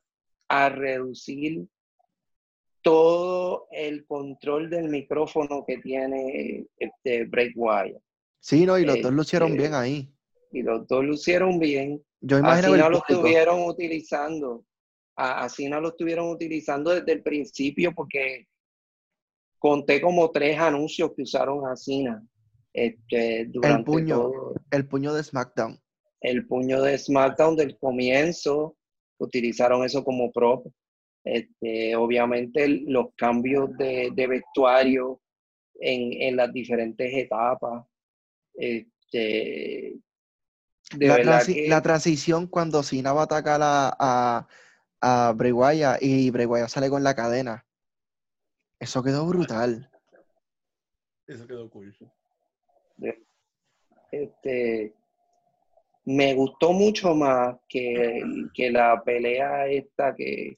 [0.47, 1.65] a reducir
[2.81, 8.01] todo el control del micrófono que tiene este Bray Wyatt.
[8.39, 10.11] Sí, no, y los dos lucieron Este, bien ahí.
[10.51, 12.03] Y los dos lucieron bien.
[12.21, 14.65] Yo Así imagino no el lo estuvieron utilizando.
[15.15, 18.47] Así no lo estuvieron utilizando desde el principio porque
[19.61, 22.25] conté como tres anuncios que usaron a Cena
[22.73, 24.15] este, durante puño.
[24.15, 25.79] todo El puño de SmackDown.
[26.21, 28.75] el puño de SmackDown del comienzo.
[29.19, 30.65] Utilizaron eso como prop.
[31.23, 35.21] Este, obviamente el- los cambios de, de vestuario
[35.79, 37.85] en, en las diferentes etapas.
[38.55, 39.99] Este,
[40.95, 44.47] de La, verdad transi- que- la transición cuando Cena va a atacar a, a,
[45.01, 47.63] a Wyatt y Wyatt sale con la cadena.
[48.81, 49.87] Eso quedó brutal.
[51.27, 51.95] Eso quedó cool.
[54.11, 54.93] este,
[56.05, 58.23] me gustó mucho más que,
[58.55, 60.57] que la pelea esta que,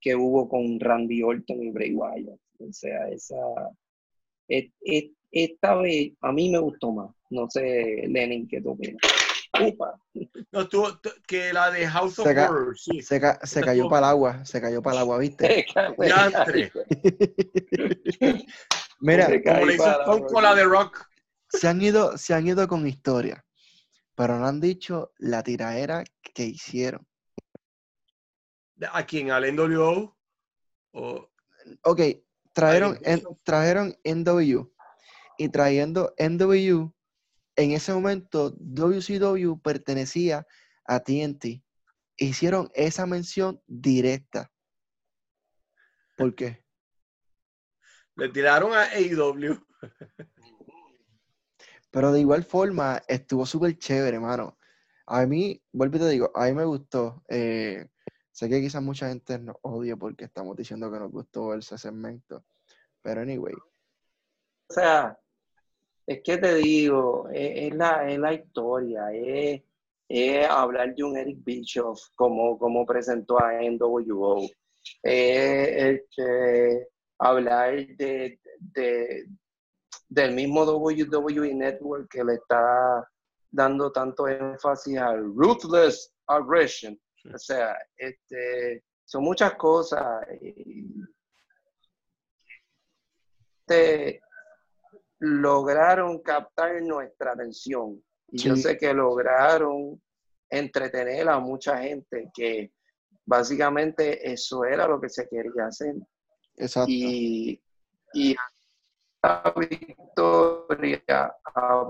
[0.00, 2.38] que hubo con Randy Orton y Bray Wyatt.
[2.60, 3.36] O sea, esa,
[4.48, 7.10] et- et- esta vez a mí me gustó más.
[7.30, 9.00] No sé, Lenin, ¿qué tú opinas?
[9.62, 10.00] Upa.
[10.52, 13.02] No, estuvo, t- que la de House of Horrors, sí.
[13.02, 15.66] Se, ca- se cayó para el agua, se cayó para el agua, ¿viste?
[15.98, 16.72] Diantre.
[19.00, 21.06] Mira, Se Como le hizo para, Stone con la de Rock.
[21.50, 23.44] se han ido, se han ido con historia,
[24.14, 26.02] pero no han dicho la tiraera
[26.34, 27.06] que hicieron.
[28.92, 29.30] ¿A quién?
[29.30, 30.16] ¿Al NWO?
[30.92, 31.30] O,
[31.82, 32.00] Ok,
[32.52, 34.70] trajeron, en- trajeron NW
[35.38, 36.90] y trayendo NW,
[37.56, 40.46] en ese momento WCW pertenecía
[40.84, 41.62] a TNT.
[42.18, 44.50] Hicieron esa mención directa.
[46.16, 46.64] ¿Por qué?
[48.14, 49.60] Le tiraron a AEW.
[51.90, 54.58] Pero de igual forma, estuvo súper chévere, hermano.
[55.06, 57.22] A mí, vuelvo y te digo, a mí me gustó.
[57.28, 57.86] eh,
[58.32, 62.44] sé que quizás mucha gente nos odia porque estamos diciendo que nos gustó ese segmento.
[63.02, 65.18] Pero anyway, O sea,
[66.06, 69.62] es que te digo, es, es la, es la historia, es,
[70.08, 74.48] es hablar de un Eric Bischoff como, como presentó a NWO,
[75.02, 76.88] es este,
[77.18, 79.26] hablar de, de-
[80.08, 83.04] del mismo WWE Network que le está
[83.50, 86.96] dando tanto énfasis al ruthless aggression.
[87.34, 90.24] O sea, este, son muchas cosas.
[90.40, 90.86] y-
[93.66, 94.20] este,
[95.18, 98.02] lograron captar nuestra atención.
[98.28, 100.00] Y yo sé que lograron
[100.50, 102.72] entretener a mucha gente, que
[103.24, 105.94] básicamente eso era lo que se quería hacer.
[106.56, 106.90] exacto.
[106.90, 107.60] Y,
[108.12, 108.34] y
[109.22, 111.86] la victoria a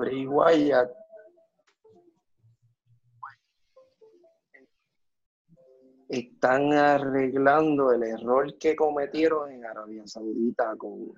[6.09, 11.12] están arreglando el error que cometieron en Arabia Saudita con,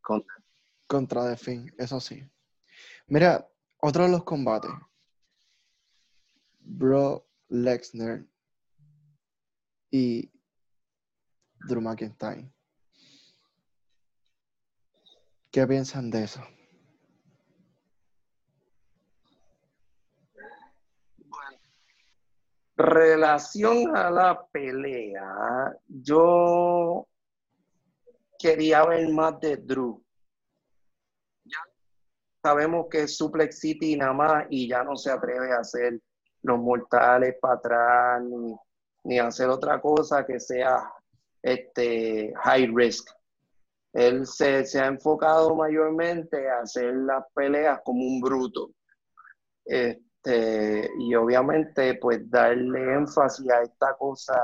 [0.00, 0.24] con
[0.90, 2.28] Contra The eso sí.
[3.06, 4.72] Mira, otro de los combates.
[6.58, 8.26] Bro Lesnar
[9.88, 10.28] y
[11.68, 12.52] Drew McIntyre.
[15.52, 16.42] ¿Qué piensan de eso?
[22.76, 27.06] relación a la pelea, yo
[28.38, 30.02] quería ver más de Drew.
[32.42, 36.00] Sabemos que es Suplex City nada más y ya no se atreve a hacer
[36.42, 38.56] los mortales para atrás ni,
[39.04, 40.90] ni hacer otra cosa que sea
[41.42, 43.08] este high risk.
[43.92, 48.70] Él se, se ha enfocado mayormente a hacer las peleas como un bruto.
[49.64, 54.40] Este, y obviamente, pues darle énfasis a esta cosa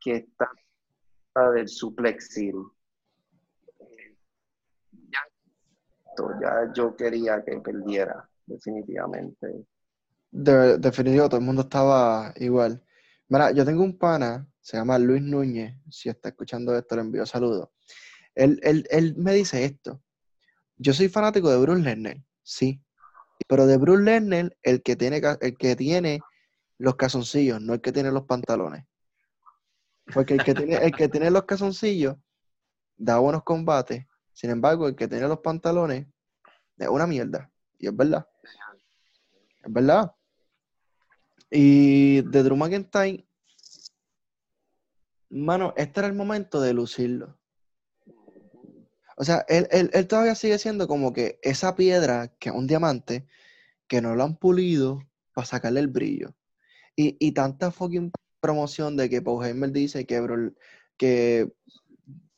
[0.00, 0.50] que está
[1.52, 2.58] del suplex City.
[5.10, 5.20] Ya,
[6.40, 9.66] ya yo quería que perdiera, definitivamente.
[10.30, 12.82] De, definitivo, todo el mundo estaba igual.
[13.28, 17.26] Mira, yo tengo un pana, se llama Luis Núñez, si está escuchando esto, le envío
[17.26, 17.68] saludos.
[18.34, 20.02] Él, él, él me dice esto.
[20.76, 22.82] Yo soy fanático de Bruce Lesnar, sí.
[23.48, 26.20] Pero de Bruce Lesnar, el que tiene, el que tiene
[26.78, 28.84] los calzoncillos, no el que tiene los pantalones.
[30.12, 32.16] Porque el que tiene, el que tiene los calzoncillos
[32.96, 34.06] da buenos combates.
[34.36, 36.06] Sin embargo, el que tiene los pantalones
[36.76, 37.50] es una mierda.
[37.78, 38.28] Y es verdad.
[39.64, 40.12] Es verdad.
[41.50, 43.26] Y de Drew McIntyre,
[45.30, 47.38] mano, este era el momento de lucirlo.
[49.16, 52.66] O sea, él, él- él todavía sigue siendo como que esa piedra, que es un
[52.66, 53.26] diamante,
[53.88, 55.00] que no lo han pulido
[55.32, 56.34] para sacarle el brillo.
[56.94, 60.54] Y, y tanta fucking promoción de que Paul Heyman dice que, Bro-
[60.98, 61.50] que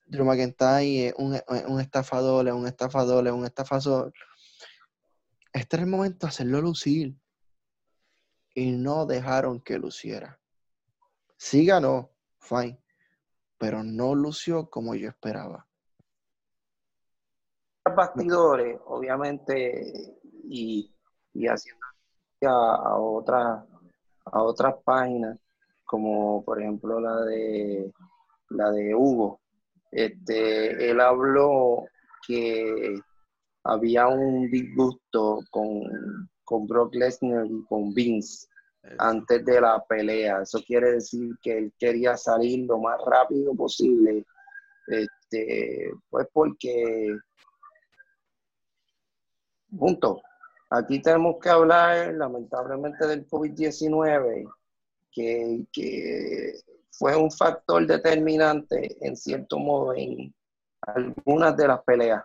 [0.09, 1.39] Drew McIntyre es un,
[1.69, 4.13] un estafador, es un estafador, es un estafador.
[5.53, 7.17] Este era el momento de hacerlo lucir.
[8.55, 10.41] Y no dejaron que luciera.
[11.37, 12.83] Sí ganó, fine.
[13.59, 15.67] Pero no lució como yo esperaba.
[17.85, 20.95] bastidores, obviamente, y,
[21.35, 21.87] y haciendo
[22.43, 23.65] a, a otras
[24.33, 25.39] a otras páginas,
[25.85, 27.93] como por ejemplo la de
[28.51, 29.41] la de Hugo.
[29.91, 31.85] Este, él habló
[32.27, 33.01] que
[33.65, 35.83] había un disgusto con,
[36.45, 38.47] con Brock Lesnar y con Vince
[38.99, 40.43] antes de la pelea.
[40.43, 44.25] Eso quiere decir que él quería salir lo más rápido posible.
[44.87, 47.19] Este, pues porque
[49.77, 50.23] Punto.
[50.71, 54.51] Aquí tenemos que hablar, lamentablemente, del COVID-19,
[55.11, 56.53] que, que
[56.99, 60.35] fue un factor determinante, en cierto modo, en
[60.81, 62.25] algunas de las peleas.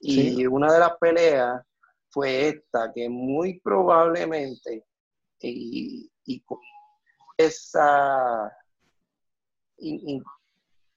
[0.00, 0.46] Y Sí.
[0.46, 1.62] una de las peleas
[2.10, 4.84] fue esta, que muy probablemente,
[5.40, 6.58] y, y con
[7.36, 8.52] esa,
[9.78, 10.22] y- y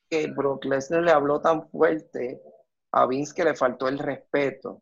[0.09, 2.41] que Brock Lesnar le habló tan fuerte
[2.91, 4.81] a Vince que le faltó el respeto.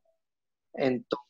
[0.74, 1.28] Entonces,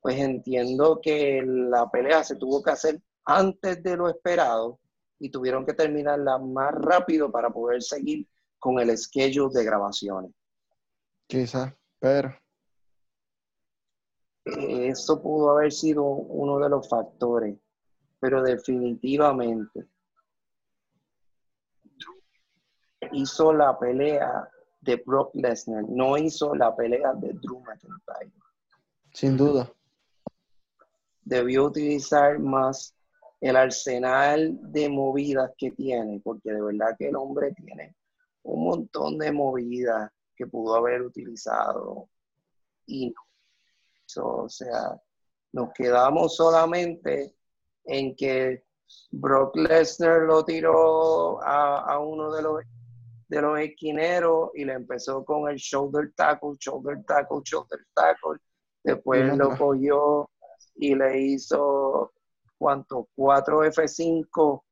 [0.00, 4.78] pues entiendo que la pelea se tuvo que hacer antes de lo esperado
[5.18, 8.26] y tuvieron que terminarla más rápido para poder seguir
[8.58, 10.32] con el schedule de grabaciones.
[11.26, 12.34] Quizás, pero
[14.44, 17.58] Eso pudo haber sido uno de los factores,
[18.20, 19.88] pero definitivamente
[23.12, 24.48] hizo la pelea
[24.80, 28.32] de Brock Lesnar, no hizo la pelea de Drew McIntyre.
[29.12, 29.72] sin duda.
[31.24, 32.95] Debió utilizar más
[33.40, 37.94] el arsenal de movidas que tiene, porque de verdad que el hombre tiene
[38.42, 42.08] un montón de movidas que pudo haber utilizado
[42.86, 43.20] y no
[44.06, 44.26] hizo.
[44.26, 45.00] O sea,
[45.52, 47.34] nos quedamos solamente
[47.84, 48.64] en que
[49.10, 52.62] Brock Lesnar lo tiró a, a uno de los
[53.28, 58.38] de los esquineros y le empezó con el shoulder tackle, shoulder tackle, shoulder tackle.
[58.84, 60.30] Después lo cogió
[60.76, 62.12] y le hizo,
[62.58, 63.08] ¿cuánto?
[63.14, 64.62] 4 F5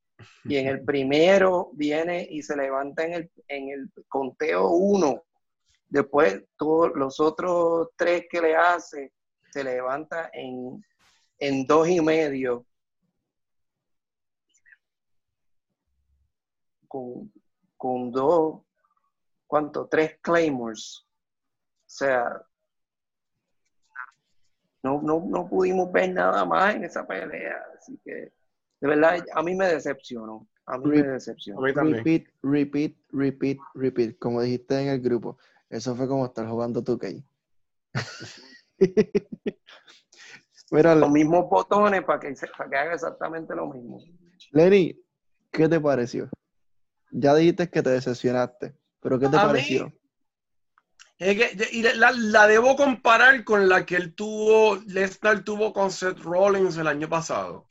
[0.44, 5.22] y en el primero viene y se levanta en el, en el conteo 1.
[5.88, 9.12] Después todos los otros tres que le hace
[9.52, 10.84] se levanta en,
[11.38, 12.66] en dos y medio.
[16.88, 17.32] Con,
[17.76, 18.62] con dos,
[19.46, 19.86] ¿cuánto?
[19.86, 21.06] Tres Claymores.
[21.06, 22.44] O sea,
[24.84, 27.56] no, no, no pudimos ver nada más en esa pelea.
[27.76, 28.12] Así que,
[28.80, 30.46] de verdad, a mí me decepcionó.
[30.66, 31.00] A mí me.
[31.00, 31.60] A decepcionó.
[31.62, 31.72] mí.
[31.72, 34.18] Repeat, repeat, repeat, repeat.
[34.18, 35.38] Como dijiste en el grupo.
[35.70, 37.24] Eso fue como estar jugando 2K.
[40.70, 44.00] Mira, Los mismos botones para que, para que haga exactamente lo mismo.
[44.52, 44.98] Lenny,
[45.50, 46.28] ¿qué te pareció?
[47.10, 49.92] Ya dijiste que te decepcionaste, pero ¿qué te A mí- pareció?
[51.18, 55.90] Es que, y la, la debo comparar con la que él tuvo, Lesnar tuvo con
[55.90, 57.70] Seth Rollins el año pasado.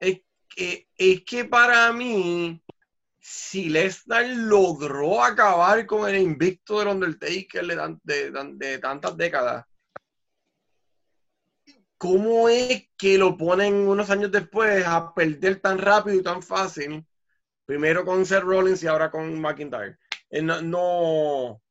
[0.00, 2.62] Es que, es que para mí,
[3.20, 9.66] si Lesnar logró acabar con el invicto del Undertaker de- de- de tantas décadas,
[11.98, 17.06] ¿cómo es que lo ponen unos años después a perder tan rápido y tan fácil?
[17.66, 19.98] Primero con Seth Rollins y ahora con McIntyre.
[20.30, 21.62] Eh, no, no-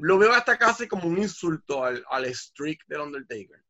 [0.00, 3.62] lo veo hasta casi como un insulto al, al streak del Undertaker.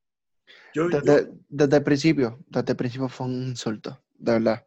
[0.75, 4.67] Yo, yo- Desde, desde el principio, desde el principio fue un insulto, de verdad.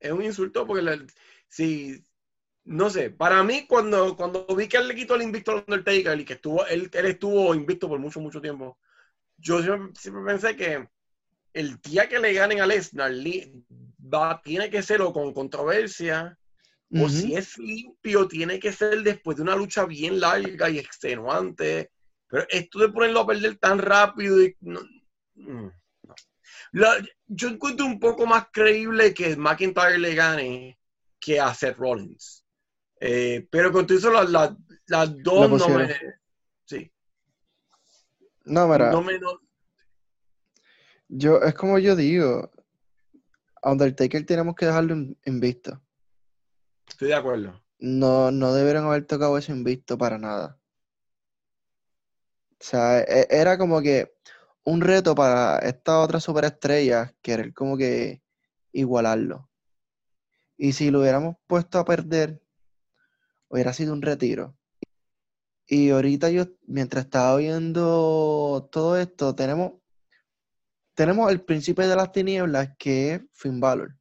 [0.00, 0.98] es un insulto porque la-
[1.48, 2.02] si
[2.64, 6.18] no sé, para mí cuando, cuando vi que él le quitó el invicto al Undertaker
[6.18, 8.78] y que estuvo, él, él estuvo invicto por mucho, mucho tiempo,
[9.36, 10.88] yo siempre, siempre pensé que
[11.52, 13.12] el día que le ganen a Lesnar
[14.00, 16.38] va, tiene que ser o con controversia
[16.94, 21.90] o si es limpio, tiene que ser después de una lucha bien larga y extenuante.
[22.28, 24.80] Pero esto de ponerlo a perder tan rápido y no-
[25.34, 25.66] mm,
[26.02, 26.14] no.
[26.72, 30.78] La- yo encuentro un poco más creíble que McIntyre le gane
[31.18, 32.44] que a Seth Rollins.
[33.00, 35.96] Eh, pero con todo eso, las dos no me.
[36.64, 36.90] Sí,
[38.44, 39.18] No, mira, no me.
[39.18, 39.40] no-
[41.08, 42.50] yo, es como yo digo,
[43.62, 45.81] a Undertaker tenemos que dejarlo in- invicto.
[47.02, 47.60] Estoy de acuerdo.
[47.80, 50.60] No, no debieron haber tocado eso invicto para nada.
[52.52, 54.14] O sea, e- era como que
[54.64, 58.22] un reto para esta otra superestrella, querer como que
[58.70, 59.50] igualarlo.
[60.56, 62.40] Y si lo hubiéramos puesto a perder,
[63.48, 64.56] hubiera sido un retiro.
[65.66, 69.72] Y ahorita yo, mientras estaba viendo todo esto, tenemos,
[70.94, 73.96] tenemos el príncipe de las tinieblas, que es Finn Balor.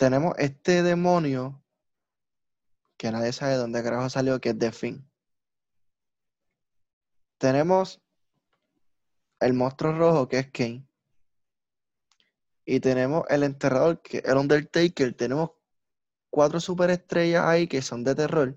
[0.00, 1.62] Tenemos este demonio,
[2.96, 5.06] que nadie sabe dónde carajo salió, que es The Finn.
[7.36, 8.00] Tenemos
[9.40, 10.88] el monstruo rojo, que es Kane.
[12.64, 15.12] Y tenemos el enterrador, que es el Undertaker.
[15.12, 15.50] Tenemos
[16.30, 18.56] cuatro superestrellas ahí que son de terror.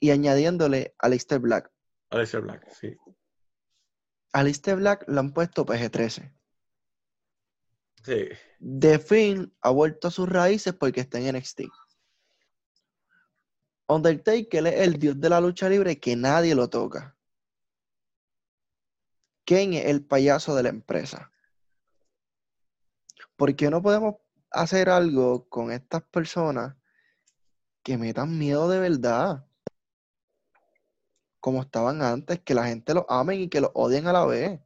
[0.00, 1.70] Y añadiéndole a Aleister Black.
[2.10, 2.96] Alistair Black, sí.
[4.32, 6.33] A Aleister Black lo han puesto PG-13.
[8.04, 8.28] Sí.
[8.60, 11.62] The Finn ha vuelto a sus raíces porque está en NXT.
[13.88, 17.16] Undertaker es el dios de la lucha libre que nadie lo toca.
[19.46, 21.30] Kane es el payaso de la empresa.
[23.36, 24.16] ¿Por qué no podemos
[24.50, 26.76] hacer algo con estas personas
[27.82, 29.46] que metan miedo de verdad?
[31.40, 34.60] Como estaban antes, que la gente los amen y que los odien a la vez.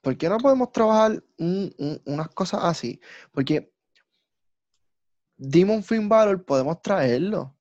[0.00, 3.00] ¿Por qué no podemos trabajar un- un- unas cosas así?
[3.32, 3.72] Porque
[5.36, 7.56] Demon Finn Balor podemos traerlo.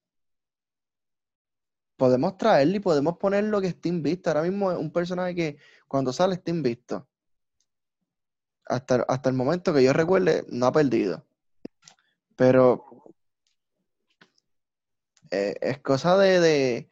[1.97, 4.29] Podemos traerlo y podemos ponerlo que esté invisto.
[4.29, 5.57] Ahora mismo es un personaje que
[5.87, 7.07] cuando sale está invisto.
[8.69, 11.25] hasta, hasta el momento que yo recuerde, no ha perdido.
[12.35, 12.85] Pero
[15.31, 16.89] eh, es cosa de, de,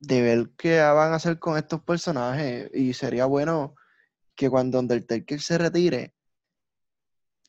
[0.00, 2.70] de ver qué van a hacer con estos personajes.
[2.74, 3.74] Y sería bueno
[4.34, 6.14] que cuando Undertaker se retire,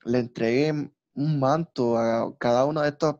[0.05, 3.15] le entreguen un manto a cada una de estas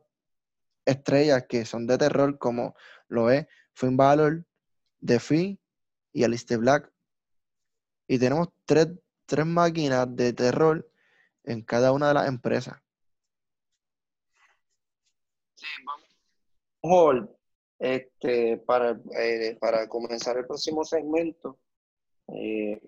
[0.85, 2.75] estrellas que son de terror, como
[3.07, 4.45] lo es Finn Balor,
[5.03, 5.59] The Finn
[6.13, 6.91] y Alistair Black.
[8.07, 8.87] Y tenemos tres,
[9.25, 10.87] tres máquinas de terror
[11.43, 12.79] en cada una de las empresas.
[15.55, 15.65] Sí.
[16.81, 17.29] Hold,
[17.79, 21.57] este, para, eh, para comenzar el próximo segmento.
[22.27, 22.79] eh.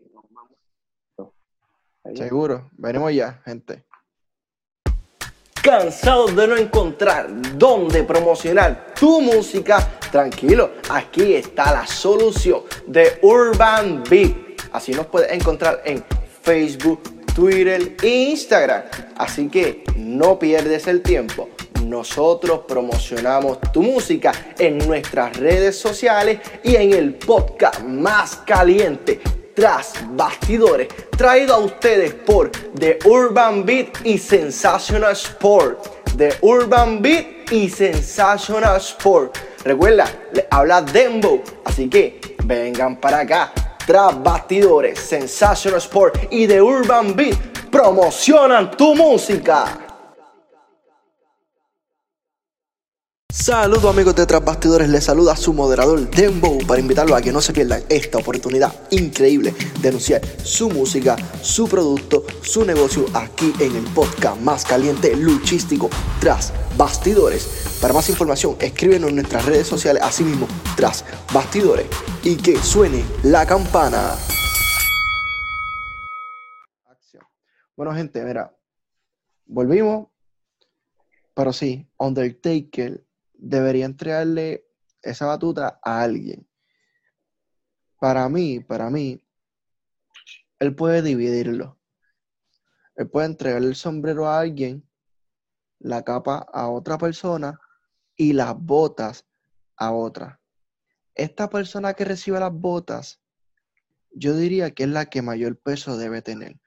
[2.15, 3.83] Seguro, veremos ya, gente.
[5.61, 7.27] ¿Cansado de no encontrar
[7.57, 9.99] dónde promocionar tu música?
[10.11, 14.33] Tranquilo, aquí está la solución de Urban Beat.
[14.71, 16.03] Así nos puedes encontrar en
[16.41, 17.01] Facebook,
[17.35, 18.83] Twitter e Instagram.
[19.17, 21.49] Así que no pierdes el tiempo.
[21.85, 29.19] Nosotros promocionamos tu música en nuestras redes sociales y en el podcast más caliente
[29.57, 30.87] tras bastidores,
[31.17, 36.05] traído a ustedes por The Urban Beat y Sensational Sport.
[36.15, 39.35] The Urban Beat y Sensational Sport.
[39.63, 43.51] Recuerda, le habla Dembo, así que vengan para acá.
[43.83, 47.37] Tras bastidores, Sensational Sport y The Urban Beat
[47.71, 49.86] promocionan tu música.
[53.39, 57.39] Saludos amigos de Tras Bastidores, les saluda su moderador Dembo para invitarlos a que no
[57.39, 63.75] se pierdan esta oportunidad increíble de anunciar su música, su producto, su negocio aquí en
[63.75, 65.87] el podcast más caliente luchístico
[66.19, 67.77] Tras Bastidores.
[67.79, 71.85] Para más información escríbenos en nuestras redes sociales, así mismo Tras Bastidores
[72.23, 74.15] y que suene la campana.
[77.75, 78.51] Bueno gente, mira,
[79.45, 80.07] volvimos,
[81.35, 83.06] pero sí, Undertaker
[83.37, 84.67] debería entregarle
[85.01, 86.47] esa batuta a alguien.
[87.99, 89.23] Para mí, para mí,
[90.59, 91.79] él puede dividirlo.
[92.95, 94.87] Él puede entregarle el sombrero a alguien,
[95.79, 97.59] la capa a otra persona
[98.15, 99.25] y las botas
[99.75, 100.41] a otra.
[101.13, 103.21] Esta persona que recibe las botas,
[104.11, 106.59] yo diría que es la que mayor peso debe tener.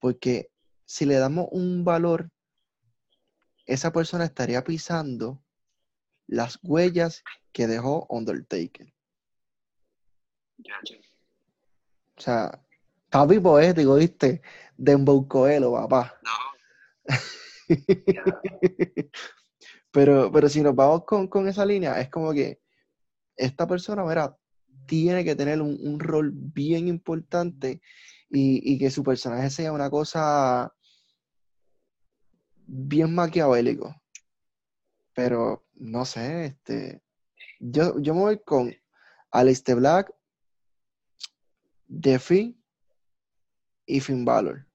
[0.00, 0.50] Porque
[0.84, 2.30] si le damos un valor,
[3.66, 5.42] esa persona estaría pisando
[6.26, 7.22] las huellas
[7.52, 8.92] que dejó Undertaker.
[12.16, 12.62] O sea,
[13.10, 14.42] papi poético, ¿viste?
[14.76, 16.18] Dembow Coelho, papá.
[19.90, 22.60] pero, pero si nos vamos con, con esa línea, es como que
[23.36, 24.36] esta persona, mira,
[24.86, 27.80] tiene que tener un, un rol bien importante
[28.30, 30.72] y, y que su personaje sea una cosa
[32.66, 33.94] bien maquiavélico.
[35.16, 37.02] Pero no sé, este.
[37.58, 38.70] Yo, yo me voy con
[39.30, 40.12] Aleister Black,
[41.86, 42.62] Defi
[43.86, 44.66] y Finn Balor.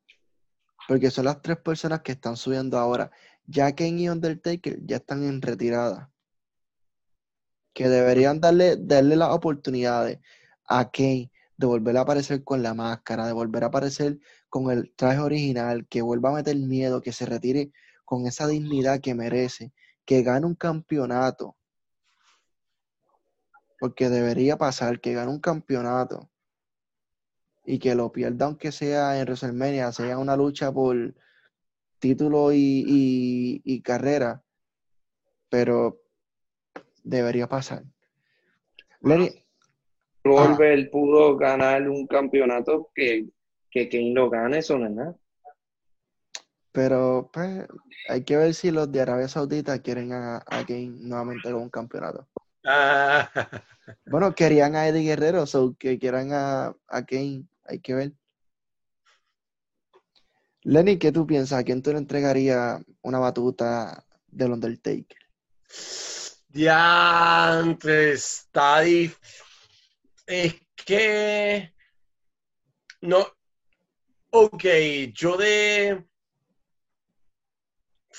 [0.88, 3.12] Porque son las tres personas que están subiendo ahora.
[3.46, 6.12] Ya Kane y Undertaker ya están en retirada.
[7.74, 10.20] Que deberían darle, darle las oportunidades
[10.66, 14.20] a Kane de volver a aparecer con la máscara, de volver a aparecer
[14.50, 17.72] con el traje original, que vuelva a meter miedo, que se retire
[18.06, 19.72] con esa dignidad que merece,
[20.12, 21.56] que gane un campeonato.
[23.80, 26.30] Porque debería pasar, que gane un campeonato.
[27.66, 31.16] Y que lo pierda aunque sea en WrestleMania, sea una lucha por
[32.00, 34.44] título y, y- y carrera.
[35.48, 36.02] Pero
[37.06, 37.86] debería pasar.
[40.26, 43.30] Goldberg pudo ganar un campeonato que,
[43.70, 45.16] que Kane lo gane, eso no es nada.
[46.72, 47.68] Pero pues
[48.10, 51.70] hay que ver si los de Arabia Saudita quieren a, a Kane nuevamente con un
[51.70, 52.28] campeonato.
[52.66, 53.30] Ah,
[54.06, 58.14] Bueno, querían a Eddie Guerrero, so que quieran a, a Kane, hay que ver.
[60.64, 61.60] Lenny, ¿qué tú piensas?
[61.60, 65.18] ¿A quién tú le entregarías una batuta del Undertaker?
[66.50, 69.18] Diantre, está dif-
[70.28, 70.56] Es
[70.86, 71.74] que.
[73.02, 73.26] No.
[74.32, 74.64] Ok,
[75.14, 76.06] yo de.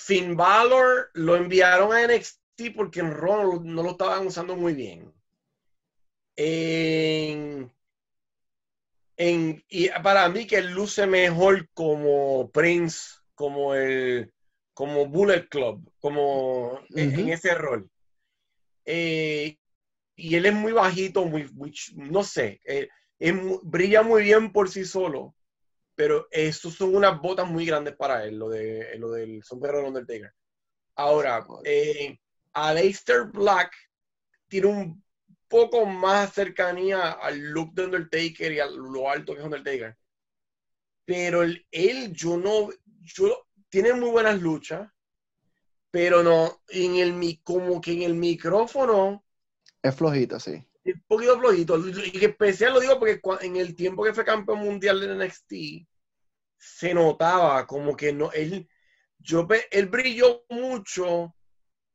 [0.06, 5.12] Finn Balor lo enviaron a NXT porque en Raw no lo estaban usando muy bien.
[6.36, 7.70] En,
[9.16, 12.98] en- y para mí que luce mejor como Prince,
[13.34, 14.32] como el
[14.74, 17.90] como Bullet Club, como en- ese rol.
[18.84, 19.56] Eh,
[20.16, 21.50] y él es muy bajito, muy,
[21.96, 22.88] no sé, eh,
[23.18, 23.34] es
[23.64, 25.34] brilla muy bien por sí solo,
[26.02, 29.86] pero estos son unas botas muy grandes para él, lo, de, lo del sombrero de
[29.86, 30.32] Undertaker.
[30.96, 32.18] Ahora, eh,
[32.54, 33.72] Aleister Black
[34.48, 35.04] tiene un
[35.46, 39.96] poco más cercanía al look de Undertaker y a lo alto que es Undertaker.
[41.04, 42.70] Pero él, él yo no,
[43.02, 44.90] yo, tiene muy buenas luchas,
[45.88, 49.24] pero no, en el, como que en el micrófono
[49.80, 50.66] Es flojito, sí.
[50.82, 51.78] es un poquito flojito.
[51.78, 55.91] Y en especial lo digo porque en el tiempo que fue campeón mundial de NXT,
[56.62, 58.68] se notaba como que no, él,
[59.18, 61.34] yo, él brilló mucho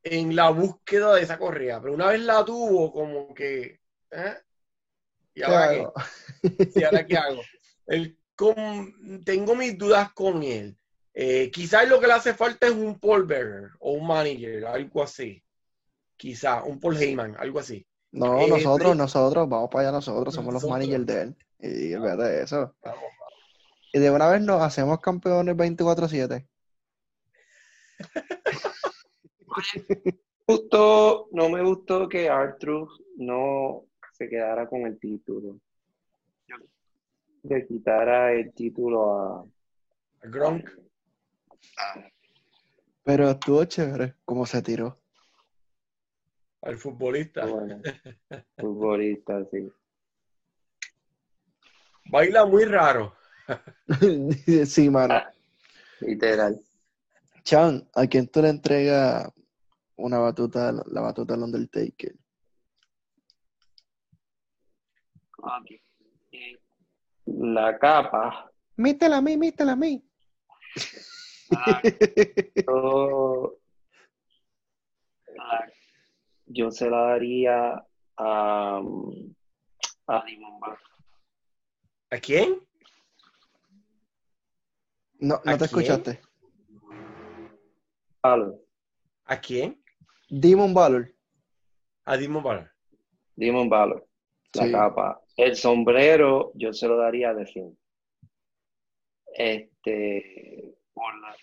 [0.04, 3.80] en la búsqueda de esa correa, pero una vez la tuvo, como que,
[4.12, 4.36] ¿eh?
[5.34, 5.76] ¿Y ahora qué?
[5.78, 5.94] Claro.
[6.76, 7.42] ¿Y ahora qué hago?
[7.88, 10.78] El, con- tengo mis dudas con él.
[11.14, 15.04] Eh, quizás lo que le hace falta es un Paul Bearer o un manager, algo
[15.04, 15.44] así.
[16.18, 17.86] Quizás, un Paul Heyman, algo así.
[18.12, 18.98] No, Eh, nosotros, sí.
[18.98, 21.36] nosotros, vamos para allá nosotros, somos los managers de él.
[21.60, 22.76] Y de eso.
[22.84, 23.17] Vamos.
[23.98, 26.48] Y de una vez nos hacemos campeones 24-7.
[30.46, 35.60] gustó, no me gustó que Arthur no se quedara con el título.
[37.42, 39.46] Le quitara el título a.
[40.30, 40.70] Gronk.
[43.04, 45.00] Pero estuvo chévere como se tiró.
[46.62, 47.48] al futbolista.
[47.48, 47.82] Bueno,
[48.60, 49.72] futbolista, sí.
[52.12, 53.17] Baila muy raro.
[54.66, 55.22] sí, mano.
[56.02, 56.60] Literal.
[57.44, 59.32] Chan, ¿a quién tú le entregas
[59.96, 62.14] una batuta, la batuta al Undertaker?
[67.26, 68.52] La capa.
[68.76, 70.04] Mítela a mí, mítela a mí.
[72.68, 73.58] Yo,
[75.36, 75.72] la-
[76.46, 77.86] yo se la daría
[78.18, 79.34] a, um,
[80.08, 80.24] a
[80.60, 80.80] Balor.
[82.12, 82.67] ¿A quién?
[85.20, 85.64] No, ¿A no te quién?
[85.64, 86.22] escuchaste.
[89.26, 89.82] ¿A quién?
[90.30, 91.14] Demon Balor.
[92.06, 92.72] A Demon Balor.
[93.36, 94.08] Demon Balor.
[94.54, 94.72] La Sí.
[94.72, 95.22] capa.
[95.36, 97.74] El sombrero yo se lo daría a The.
[99.34, 101.36] Este, por la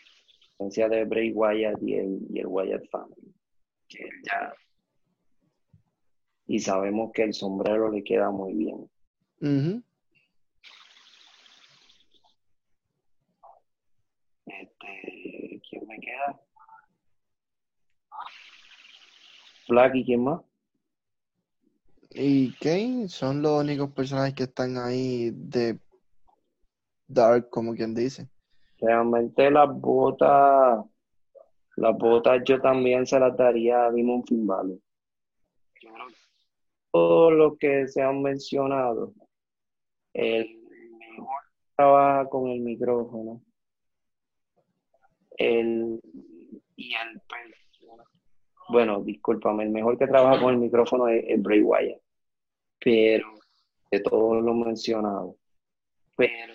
[0.58, 3.34] presencia de Bray Wyatt y el, y el Wyatt Family.
[3.88, 4.52] Que él ya.
[6.46, 8.90] Y sabemos que el sombrero le queda muy bien.
[9.40, 9.82] Este,
[15.84, 16.40] ¿quién me queda?
[19.68, 20.42] Black y quién más?
[22.10, 25.80] Y Kane son los únicos personajes que están ahí de
[27.08, 28.28] Dark, como quien dice.
[28.78, 30.84] Realmente las botas,
[31.76, 34.78] las botas yo también se las daría a Demon Finn Balor.
[35.80, 36.14] Yo creo que
[36.92, 39.12] Todo lo que se han mencionado,
[40.12, 40.46] el
[40.98, 41.42] mejor
[41.74, 43.42] trabaja con el micrófono,
[45.36, 46.00] el
[46.76, 47.22] y el
[48.68, 52.00] bueno, discúlpame, el mejor que trabaja con el micrófono es, es Bray Wyatt,
[52.82, 53.34] pero
[53.90, 55.36] de todos los mencionados,
[56.16, 56.54] pero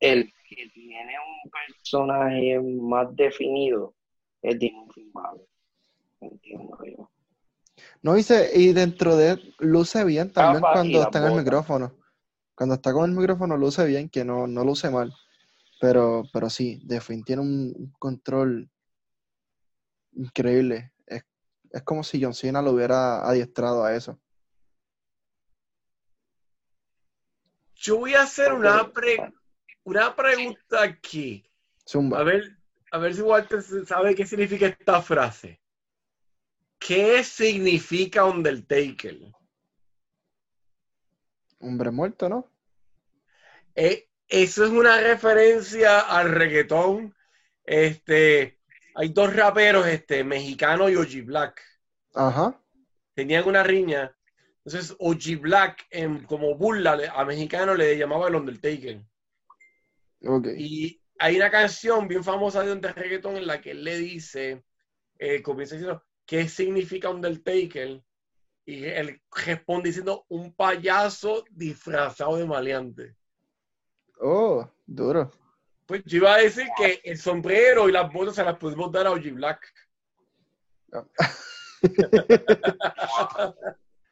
[0.00, 3.94] el que tiene un personaje más definido
[4.42, 5.12] es Demon Finn.
[6.20, 7.10] Entiendo yo.
[8.02, 11.92] No dice, y dentro de él luce bien también Capa cuando está en el micrófono.
[12.54, 15.12] Cuando está con el micrófono luce bien, que no, no luce mal.
[15.80, 18.68] Pero, pero sí, de fin tiene un, control
[20.12, 20.92] increíble.
[21.06, 21.24] Es,
[21.70, 24.18] es como si John Cena lo hubiera adiestrado a eso.
[27.74, 29.32] Yo voy a hacer una, pre-
[29.84, 31.48] una pregunta aquí.
[31.88, 32.18] Zumba.
[32.18, 32.58] A ver,
[32.90, 35.60] a ver si Walter sabe qué significa esta frase.
[36.78, 39.16] ¿Qué significa Undertaker?
[41.60, 42.50] Hombre muerto, ¿no?
[43.74, 47.14] Eh, eso es una referencia al reggaetón.
[47.64, 48.58] Este,
[48.94, 51.62] hay dos raperos, este, mexicano y OG Black.
[52.14, 52.60] Ajá.
[53.14, 54.14] Tenían una riña.
[54.64, 59.02] Entonces, OG Black, en, como burla a mexicano, le llamaba el Undertaker.
[60.26, 60.48] Ok.
[60.56, 64.62] Y hay una canción bien famosa de un reggaetón en la que él le dice,
[65.18, 68.02] eh, comienza diciendo, ¿qué significa Undertaker?
[68.66, 73.16] Y él responde diciendo, un payaso disfrazado de maleante.
[74.20, 75.30] Oh, duro.
[75.86, 79.06] Pues yo iba a decir que el sombrero y las botas se las pudimos dar
[79.06, 79.72] a OG Black.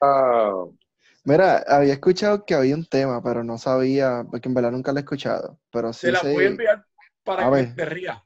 [0.00, 0.64] Ah,
[1.24, 4.98] Mira, había escuchado que había un tema, pero no sabía, porque en verdad nunca lo
[4.98, 5.58] he escuchado.
[5.72, 6.86] Pero sí Se las sé- voy a enviar
[7.24, 7.74] para A que ver.
[7.74, 8.22] te rías.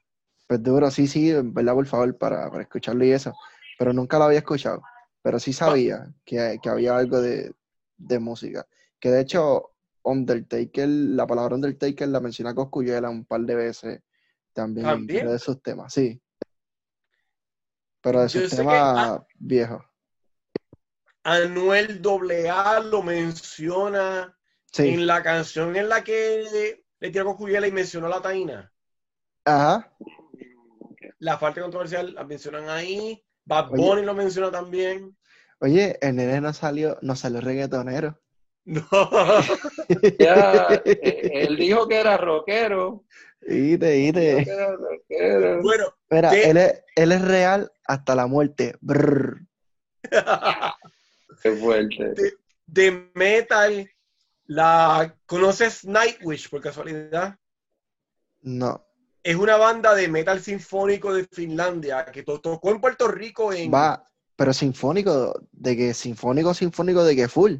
[0.47, 3.33] Pues duro, sí, sí, en verdad, por favor, para, para escucharlo y eso.
[3.79, 4.83] Pero nunca lo había escuchado.
[5.23, 7.53] Pero sí sabía que, que había algo de,
[7.97, 8.67] de música.
[8.99, 9.70] Que de hecho,
[10.03, 14.01] Undertaker, la palabra Undertaker la menciona Coscuyela un par de veces
[14.53, 15.27] también, en ¿También?
[15.27, 16.21] de esos temas, sí.
[18.01, 19.83] Pero de esos temas viejos.
[21.23, 22.01] Anuel
[22.49, 24.35] AA lo menciona
[24.71, 24.87] Sí.
[24.87, 28.71] en la canción en la que le tiró con Cuyela y mencionó la Taina.
[29.43, 29.93] Ajá.
[31.19, 33.21] La parte controversial la mencionan ahí.
[33.43, 33.81] Bad Oye.
[33.83, 35.15] Bunny lo menciona también.
[35.59, 38.19] Oye, el nene no salió, no salió reggaetonero.
[38.65, 38.81] No.
[40.19, 43.03] Ya, eh, él dijo que era rockero.
[43.47, 44.43] Ite, ite.
[44.45, 45.61] que era rockero.
[45.61, 46.49] Bueno, Mira, ¿Qué?
[46.49, 48.75] él es, él es real hasta la muerte.
[48.81, 49.41] Brr.
[51.43, 52.13] Qué fuerte.
[52.67, 53.89] de metal,
[54.45, 57.37] la ¿conoces Nightwish por casualidad?
[58.41, 58.85] No.
[59.23, 63.71] Es una banda de metal sinfónico de Finlandia que to- tocó en Puerto Rico en,
[63.73, 64.03] Va,
[64.35, 67.55] pero sinfónico, de que sinfónico, sinfónico, de que full.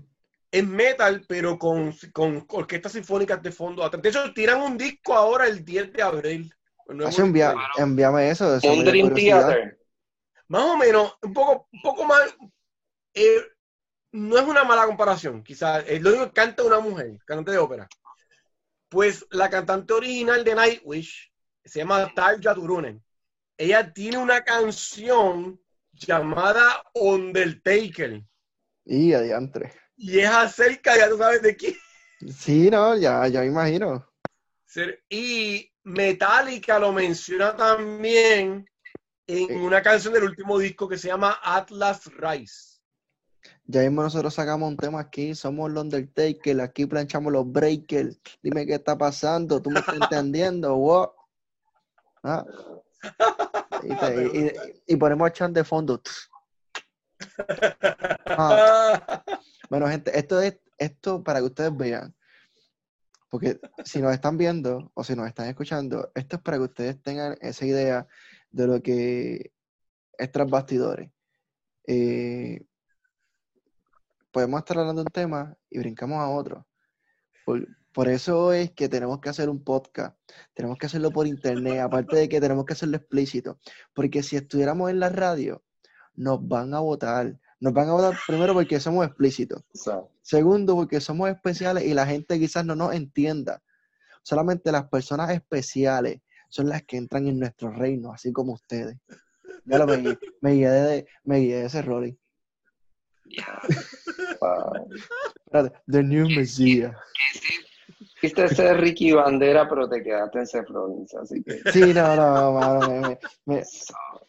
[0.52, 4.02] En metal, pero con, con orquestas sinfónicas de fondo atrás.
[4.02, 6.54] De hecho, tiran un disco ahora el 10 de abril.
[6.88, 8.56] El nuevo Hace envía- envíame eso.
[8.58, 9.14] eso Un Dream.
[9.14, 9.80] Theater.
[10.47, 12.22] Más o menos, un poco, un poco más.
[13.14, 13.41] eh,
[14.14, 15.86] no es una mala comparación, quizás.
[15.88, 17.88] Es lo único que canta una mujer, cantante de ópera.
[18.89, 21.32] Pues la cantante original de Nightwish
[21.64, 23.02] se llama Tarja Turunen.
[23.58, 25.62] Ella tiene una canción
[25.93, 28.22] llamada Undertaker.
[28.84, 29.72] Y adiantre.
[30.04, 31.76] Y es acerca, ya tú sabes de quién.
[32.36, 34.04] Sí, no, ya, ya me imagino.
[35.08, 38.66] Y Metallica lo menciona también
[39.28, 42.80] en una canción del último disco que se llama Atlas Rise.
[43.66, 48.20] Ya mismo nosotros sacamos un tema aquí, somos los Undertaker, aquí planchamos los breakers.
[48.41, 51.10] Dime qué está pasando, tú me estás entendiendo, what?
[52.24, 52.43] Ah.
[53.84, 56.02] Y, te- y- y- y ponemos a Chan de fondo.
[58.26, 59.24] Ah.
[59.72, 62.13] Bueno, gente, esto es esto para que ustedes vean.
[63.30, 67.01] Porque si nos están viendo o si nos están escuchando, esto es para que ustedes
[67.01, 68.05] tengan esa idea
[68.49, 69.53] de lo que
[70.17, 71.09] es tras bastidores.
[71.88, 72.65] Eh,
[74.32, 76.67] podemos estar hablando de un tema y brincamos a otro.
[77.45, 80.19] Por, por eso es que tenemos que hacer un podcast,
[80.53, 83.57] tenemos que hacerlo por internet, aparte de que tenemos que hacerlo explícito.
[83.93, 85.63] Porque si estuviéramos en la radio,
[86.13, 87.39] nos van a votar.
[87.62, 89.62] Nos van a votar primero porque somos explícitos.
[90.22, 93.62] Segundo, porque somos especiales y la gente quizás no nos entienda.
[94.24, 98.97] Solamente las personas especiales son las que entran en nuestro reino, así como ustedes.
[99.66, 102.18] Ya lo me, me guié de, me guié de ese Rolly.
[104.41, 104.89] Wow.
[105.45, 106.97] Espérate, The New Messiah.
[108.20, 111.59] Quisiste ser Ricky Bandera, pero te quedaste en Seth Rollins, así que.
[111.72, 113.64] Sí, no, no, mano, me- me- me-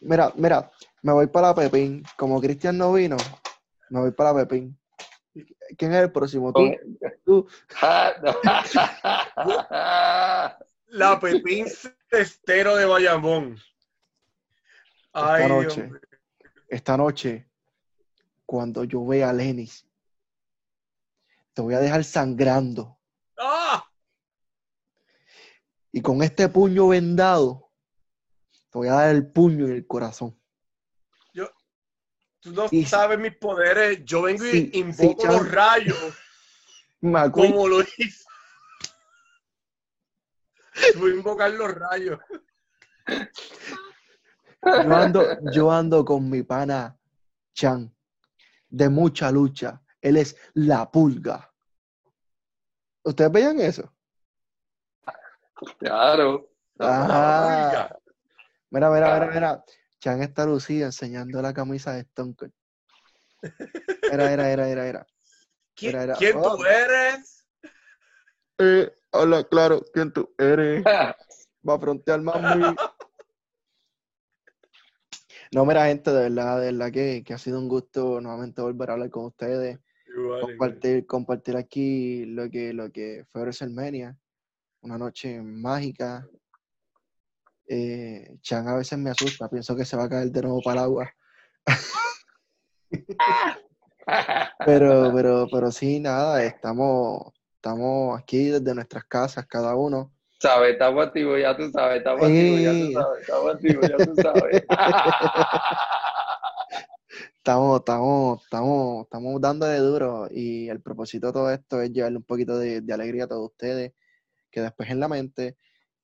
[0.01, 0.71] mira, mira,
[1.03, 2.05] me voy para Pepín.
[2.17, 3.17] Como Cristian no vino,
[3.91, 4.79] me voy para Pepín.
[5.77, 6.53] ¿Quién es el próximo?
[6.53, 6.71] ¿Tú?
[7.25, 7.47] ¿Tú?
[10.89, 11.67] La Pepín
[12.11, 13.57] Cestero de Bayamón.
[15.13, 15.89] Ay, Esta Dios noche.
[15.89, 16.01] mío.
[16.69, 17.51] Esta noche,
[18.47, 19.87] cuando yo vea a Lenis,
[21.53, 22.99] te voy a dejar sangrando.
[23.39, 23.85] ¡Ah!
[25.91, 27.71] Y con este puño vendado,
[28.71, 30.39] te voy a dar el puño en el corazón.
[32.43, 34.05] Tú no Y- sabes mis poderes.
[34.05, 36.15] Yo vengo Sí, y invoco sí, los rayos
[37.01, 38.25] McQueen, como lo hice.
[40.99, 42.19] Voy a invocar los rayos.
[44.85, 46.99] yo ando, yo ando con mi pana
[47.55, 47.95] Chan,
[48.69, 49.81] de mucha lucha.
[50.01, 51.49] Él es la pulga.
[53.05, 53.93] ¿Ustedes veían eso?
[55.79, 56.49] Claro.
[56.81, 57.99] Ah,
[58.71, 59.65] mira, mira, mira, mira.
[60.03, 62.53] Chan está lucida enseñando la camisa de Stone Cold.
[64.11, 65.07] Era, era, era, era, era.
[65.77, 66.57] ¿Quién, Era, era- quién oh.
[66.57, 67.47] tú eres?
[68.59, 70.83] Eh, hola, claro, ¿quién tú eres?
[71.69, 72.75] Va a frontear mami.
[75.53, 78.91] No, mira, gente, de verdad, de verdad que, que ha sido un gusto nuevamente volver
[78.91, 79.79] a hablar con ustedes,
[80.09, 80.41] Igual, igual.
[80.41, 84.19] compartir, compartir aquí lo que, lo que fue WrestleMania,
[84.81, 86.27] una noche mágica.
[87.75, 90.81] Eh, Chan a veces me asusta, pienso que se va a caer de nuevo para
[90.81, 91.11] el agua.
[94.67, 100.13] Pero, pero, pero sí, nada, estamos, estamos aquí desde nuestras casas, cada uno.
[100.41, 104.15] sabes, estamos activos, ya tú sabes, estamos activos, ya tú sabes, estamos activos, ya tú
[104.21, 104.65] sabes.
[107.37, 112.25] Estamos, estamos, estamos, estamos dándole duro y el propósito de todo esto es llevarle un
[112.25, 113.93] poquito de, de alegría a todos ustedes,
[114.51, 115.57] que despejen la mente,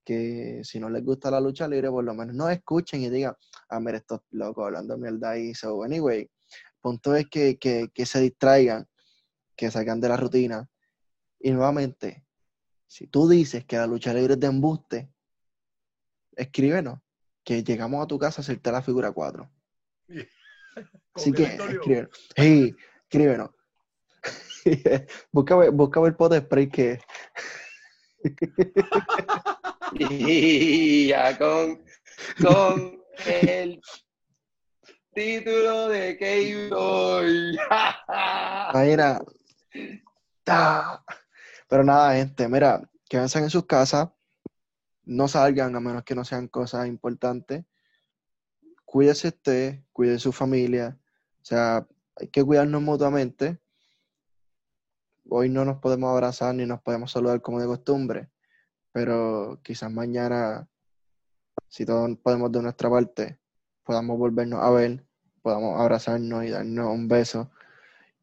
[0.08, 3.36] que si no les gusta la lucha libre, por lo menos no escuchen y digan,
[3.68, 5.54] ah, mira, estos locos hablando mierda ahí.
[5.54, 6.30] So, anyway,
[6.80, 8.88] punto es que, que, que se distraigan,
[9.54, 10.66] que salgan de la rutina
[11.38, 12.24] Y nuevamente,
[12.86, 15.12] si tú dices que la lucha libre es de embuste,
[16.36, 17.00] escríbenos,
[17.44, 19.46] que llegamos a tu casa a hacerte la figura 4.
[21.12, 22.10] Así que el escríbenos.
[22.34, 23.50] Hey, escríbenos.
[25.32, 26.98] busca, busca el pot de spray que
[29.98, 31.82] Y ya con,
[32.42, 33.80] con el
[35.14, 37.58] título de K-Boy.
[38.74, 39.20] Mira.
[40.44, 41.04] Ta.
[41.68, 44.08] Pero nada, gente, mira, quédense en sus casas,
[45.04, 47.64] no salgan a menos que no sean cosas importantes.
[48.86, 50.98] Cuídese usted, cuide su familia.
[51.42, 51.86] O sea,
[52.16, 53.58] hay que cuidarnos mutuamente.
[55.28, 58.30] Hoy no nos podemos abrazar ni nos podemos saludar como de costumbre,
[58.98, 60.68] pero quizás mañana,
[61.68, 63.38] si todos podemos de nuestra parte,
[63.84, 65.06] podamos volvernos a ver,
[65.40, 67.48] podamos abrazarnos y darnos un beso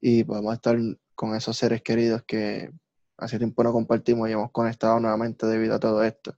[0.01, 0.77] y podemos estar
[1.15, 2.73] con esos seres queridos que
[3.15, 6.37] hace tiempo no compartimos y hemos conectado nuevamente debido a todo esto.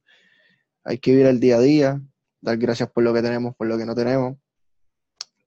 [0.83, 2.01] Hay que vivir el día a día,
[2.39, 4.38] dar gracias por lo que tenemos, por lo que no tenemos,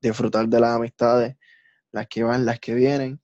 [0.02, 1.36] disfrutar de las amistades,
[1.92, 3.20] las que van, las que vienen,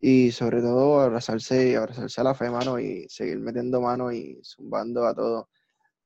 [0.00, 5.06] y sobre todo abrazarse, abrazarse a la fe, mano, y seguir metiendo mano y zumbando
[5.06, 5.48] a todo.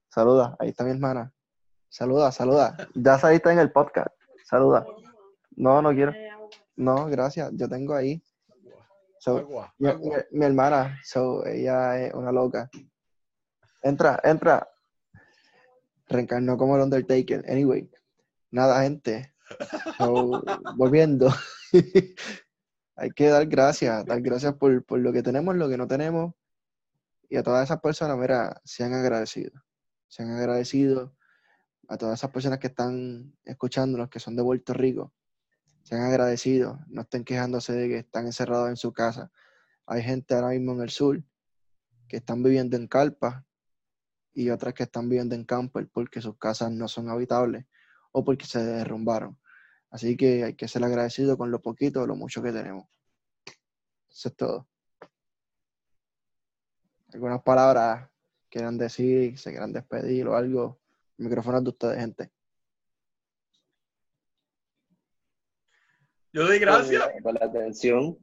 [0.09, 1.33] Saluda, ahí está mi hermana.
[1.89, 2.77] Saluda, saluda.
[2.95, 4.09] Ya saliste en el podcast.
[4.45, 4.85] Saluda.
[5.57, 6.13] No, no quiero.
[6.77, 7.51] No, gracias.
[7.55, 8.21] Yo tengo ahí.
[9.21, 10.17] So, Agua, mi, agua.
[10.33, 12.69] mi- mi hermana, so, ella es una loca.
[13.83, 14.69] Entra, entra.
[16.09, 17.45] Reencarnó como el Undertaker.
[17.49, 17.89] Anyway,
[18.51, 19.33] nada, gente.
[19.99, 20.43] So,
[20.77, 21.29] volviendo.
[22.97, 26.35] Hay que dar gracias, dar gracias por, lo que tenemos, lo que no tenemos.
[27.29, 29.61] Y a todas esas personas, mira, sean agradecidos.
[30.09, 31.11] Sean agradecidos
[31.89, 35.13] a todas esas personas que están escuchándonos, que son de Puerto Rico.
[35.83, 39.31] Sean agradecidos, no estén quejándose de que están encerrados en su casa.
[39.87, 41.23] Hay gente ahora mismo en el sur
[42.09, 43.43] que están viviendo en carpas
[44.33, 47.67] y otras que están viviendo en camper porque sus casas no son habitables
[48.13, 49.39] o porque se derrumbaron.
[49.95, 52.85] Así que hay que ser agradecido con lo poquito o lo mucho que tenemos.
[54.11, 54.69] Eso es todo.
[57.13, 58.11] ¿Algunas palabras
[58.49, 60.81] quieran decir, se quieran despedir o algo?
[61.17, 62.33] El micrófono es de ustedes, gente.
[66.33, 67.01] Yo doy gracias.
[67.13, 68.19] Por, por la atención.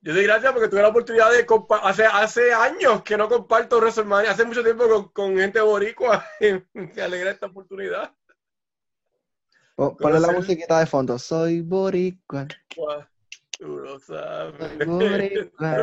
[0.00, 3.78] Yo doy gracias porque tuve la oportunidad de compa- hace hace años que no comparto
[3.78, 6.24] WrestleMania, hace mucho tiempo con, con gente boricua.
[6.74, 8.12] Me alegra esta oportunidad.
[9.76, 11.18] Po- Ponle la musiquita de fondo.
[11.18, 12.48] Soy boricua.
[13.58, 14.72] Tú lo sabes.
[14.78, 15.76] Soy boricua.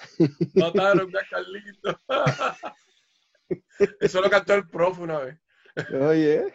[0.54, 2.00] Mataron a Carlito.
[4.00, 5.38] Eso lo cantó el profe una vez.
[6.00, 6.52] Oye.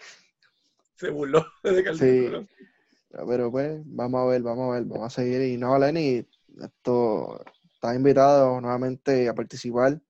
[0.96, 2.06] Se burló de Carlito.
[2.06, 2.30] Sí.
[2.30, 3.26] ¿no?
[3.28, 5.42] Pero pues, vamos a ver, vamos a ver, vamos a seguir.
[5.42, 6.28] Y no, Lenny,
[6.62, 7.42] esto,
[7.74, 10.02] estás invitado nuevamente a participar.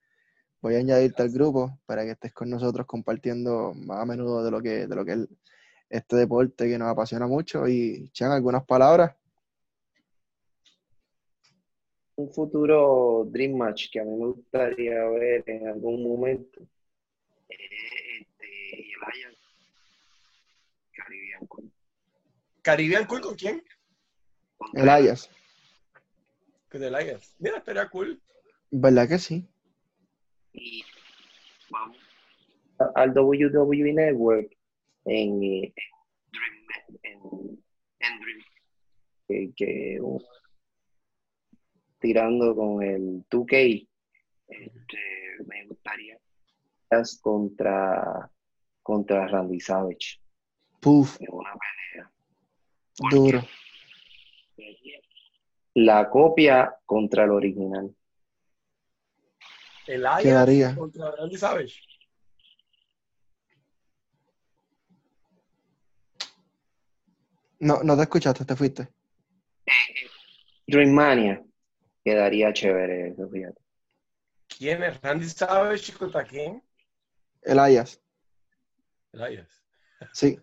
[0.59, 4.49] Voy a añadirte al grupo para que estés con nosotros compartiendo más a menudo de
[4.49, 5.27] lo que, de lo que es
[5.89, 7.67] este deporte que nos apasiona mucho.
[7.67, 9.15] Y, Chan, algunas palabras.
[12.15, 16.61] Un futuro Dream Match que a mí me gustaría ver en algún momento.
[17.49, 17.59] es
[18.21, 19.35] este, Elias
[20.93, 21.71] Caribbean con,
[22.61, 23.63] Caribbean Cool con quién?
[24.57, 25.29] con El Ayas.
[26.71, 27.35] Con el Elias.
[27.39, 28.21] Mira, estaría cool.
[28.71, 29.47] ¿Verdad que sí?
[30.55, 30.83] y
[31.69, 31.97] vamos
[32.95, 34.54] al WWE Network
[35.05, 35.73] en, Dream,
[37.03, 37.63] en,
[37.99, 38.39] en Dream
[39.27, 40.21] que, que, uh,
[41.99, 43.87] tirando con el 2K
[44.47, 44.97] este,
[45.47, 46.19] me gustaría
[47.21, 48.31] contra
[48.81, 50.21] contra Randy Savage
[50.79, 52.11] Puf, en una pelea
[53.11, 53.41] duro.
[55.73, 57.93] la copia contra el original
[59.87, 60.75] El Quedaría.
[60.75, 61.81] contra Randy Savage.
[67.65, 68.87] No, no te escuchaste, te fuiste.
[70.67, 71.43] Dreammania
[72.03, 73.59] quedaría chévere eso, fíjate.
[74.47, 76.63] ¿Quién es Randy Savage contra quién?
[77.41, 77.99] El Ayas,
[79.13, 79.49] Elias.
[80.13, 80.39] sí.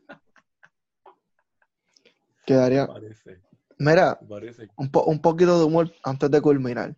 [2.45, 2.89] Quedaría.
[2.89, 3.41] Parece,
[3.79, 4.69] Mira, parece.
[4.77, 6.97] un, po- un poquito de humor antes de culminar.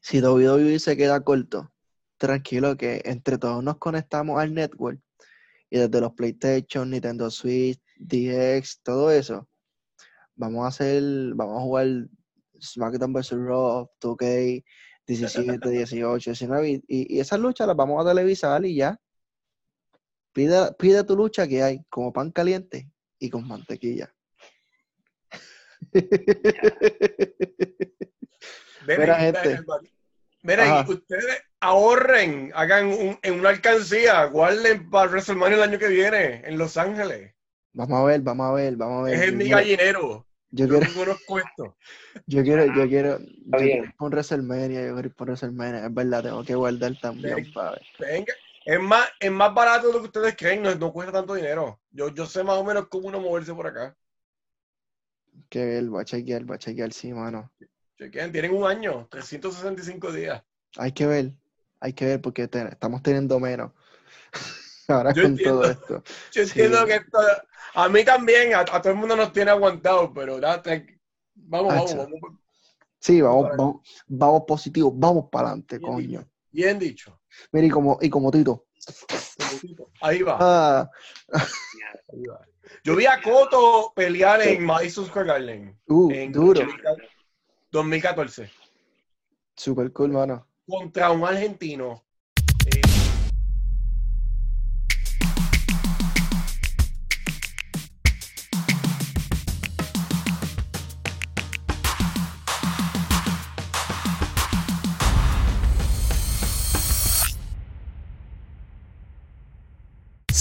[0.00, 1.72] Si WWE se queda corto,
[2.16, 5.00] tranquilo que entre todos nos conectamos al network
[5.70, 9.48] y desde los PlayStation, Nintendo Switch, DX, todo eso,
[10.34, 11.02] vamos a hacer,
[11.34, 11.86] vamos a jugar
[12.60, 13.30] SmackDown vs.
[13.32, 14.64] Raw, 2K,
[15.06, 18.98] 17, 18, 19 y, y- esas luchas las vamos a televisar y ya.
[20.32, 24.14] Pide, pide tu lucha que hay como pan caliente y con mantequilla.
[28.86, 29.40] Mira, gente.
[30.62, 30.84] Ajá.
[30.92, 36.58] ustedes ahorren, hagan un- en una alcancía, guarden para WrestleMania el año que viene en
[36.58, 37.34] Los Ángeles.
[37.72, 39.14] Vamos a ver, vamos a ver, vamos a ver.
[39.14, 40.24] Es Yo en mi quiero- gallinero.
[40.50, 41.74] Yo Yo quiero, tengo unos puestos.
[42.26, 45.86] yo quiero, yo quiero, yo quiero ir por WrestleMania, yo quiero ir por WrestleMania.
[45.86, 47.50] Es verdad, tengo que guardar también, Sí.
[47.52, 47.82] para ver.
[47.98, 48.34] Venga,
[48.64, 51.80] es más, es más barato de lo que ustedes creen, no, no cuesta tanto dinero.
[51.90, 53.94] Yo, yo sé más o menos cómo uno moverse por acá.
[55.50, 57.52] Que ver, va a chequear, va a chequear, sí, mano.
[57.98, 60.42] Chequen, tienen un año, 365 días.
[60.76, 61.32] Hay que ver,
[61.80, 63.72] hay que ver porque te- estamos teniendo menos.
[64.88, 65.60] Ahora Yo con entiendo.
[65.60, 66.02] todo esto.
[66.32, 66.50] Yo Sí.
[66.50, 67.18] entiendo que esto,
[67.74, 70.98] a mí también, a, a todo el mundo nos tiene aguantado, pero date-
[71.34, 72.20] vamos, vamos, vamos.
[73.00, 73.76] Sí, vamos, vamos,
[74.08, 76.24] vamos positivos, vamos para adelante, Bien coño.
[76.50, 77.20] Bien dicho.
[77.52, 78.66] Mira, y como, y como Tito.
[80.00, 80.36] Ahí va.
[80.40, 80.90] Ah,
[81.32, 82.40] ahí va.
[82.82, 86.66] Yo vi a Coto pelear en Madison Square Garden uh, en duro.
[87.70, 88.50] 2014
[89.54, 90.47] Super cool, mano.
[90.68, 92.04] Contra un argentino.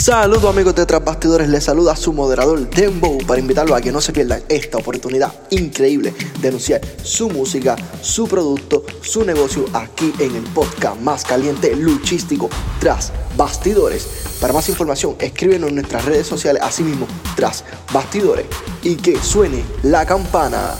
[0.07, 3.99] Saludos amigos de Tras Bastidores, les saluda su moderador Dembow para invitarlos a que no
[3.99, 10.33] se pierdan esta oportunidad increíble de anunciar su música, su producto, su negocio aquí en
[10.37, 12.49] el podcast más caliente luchístico
[12.79, 14.07] Tras Bastidores.
[14.39, 17.05] Para más información escríbenos en nuestras redes sociales, así mismo
[17.35, 18.45] Tras Bastidores
[18.83, 20.73] y que suene la campana.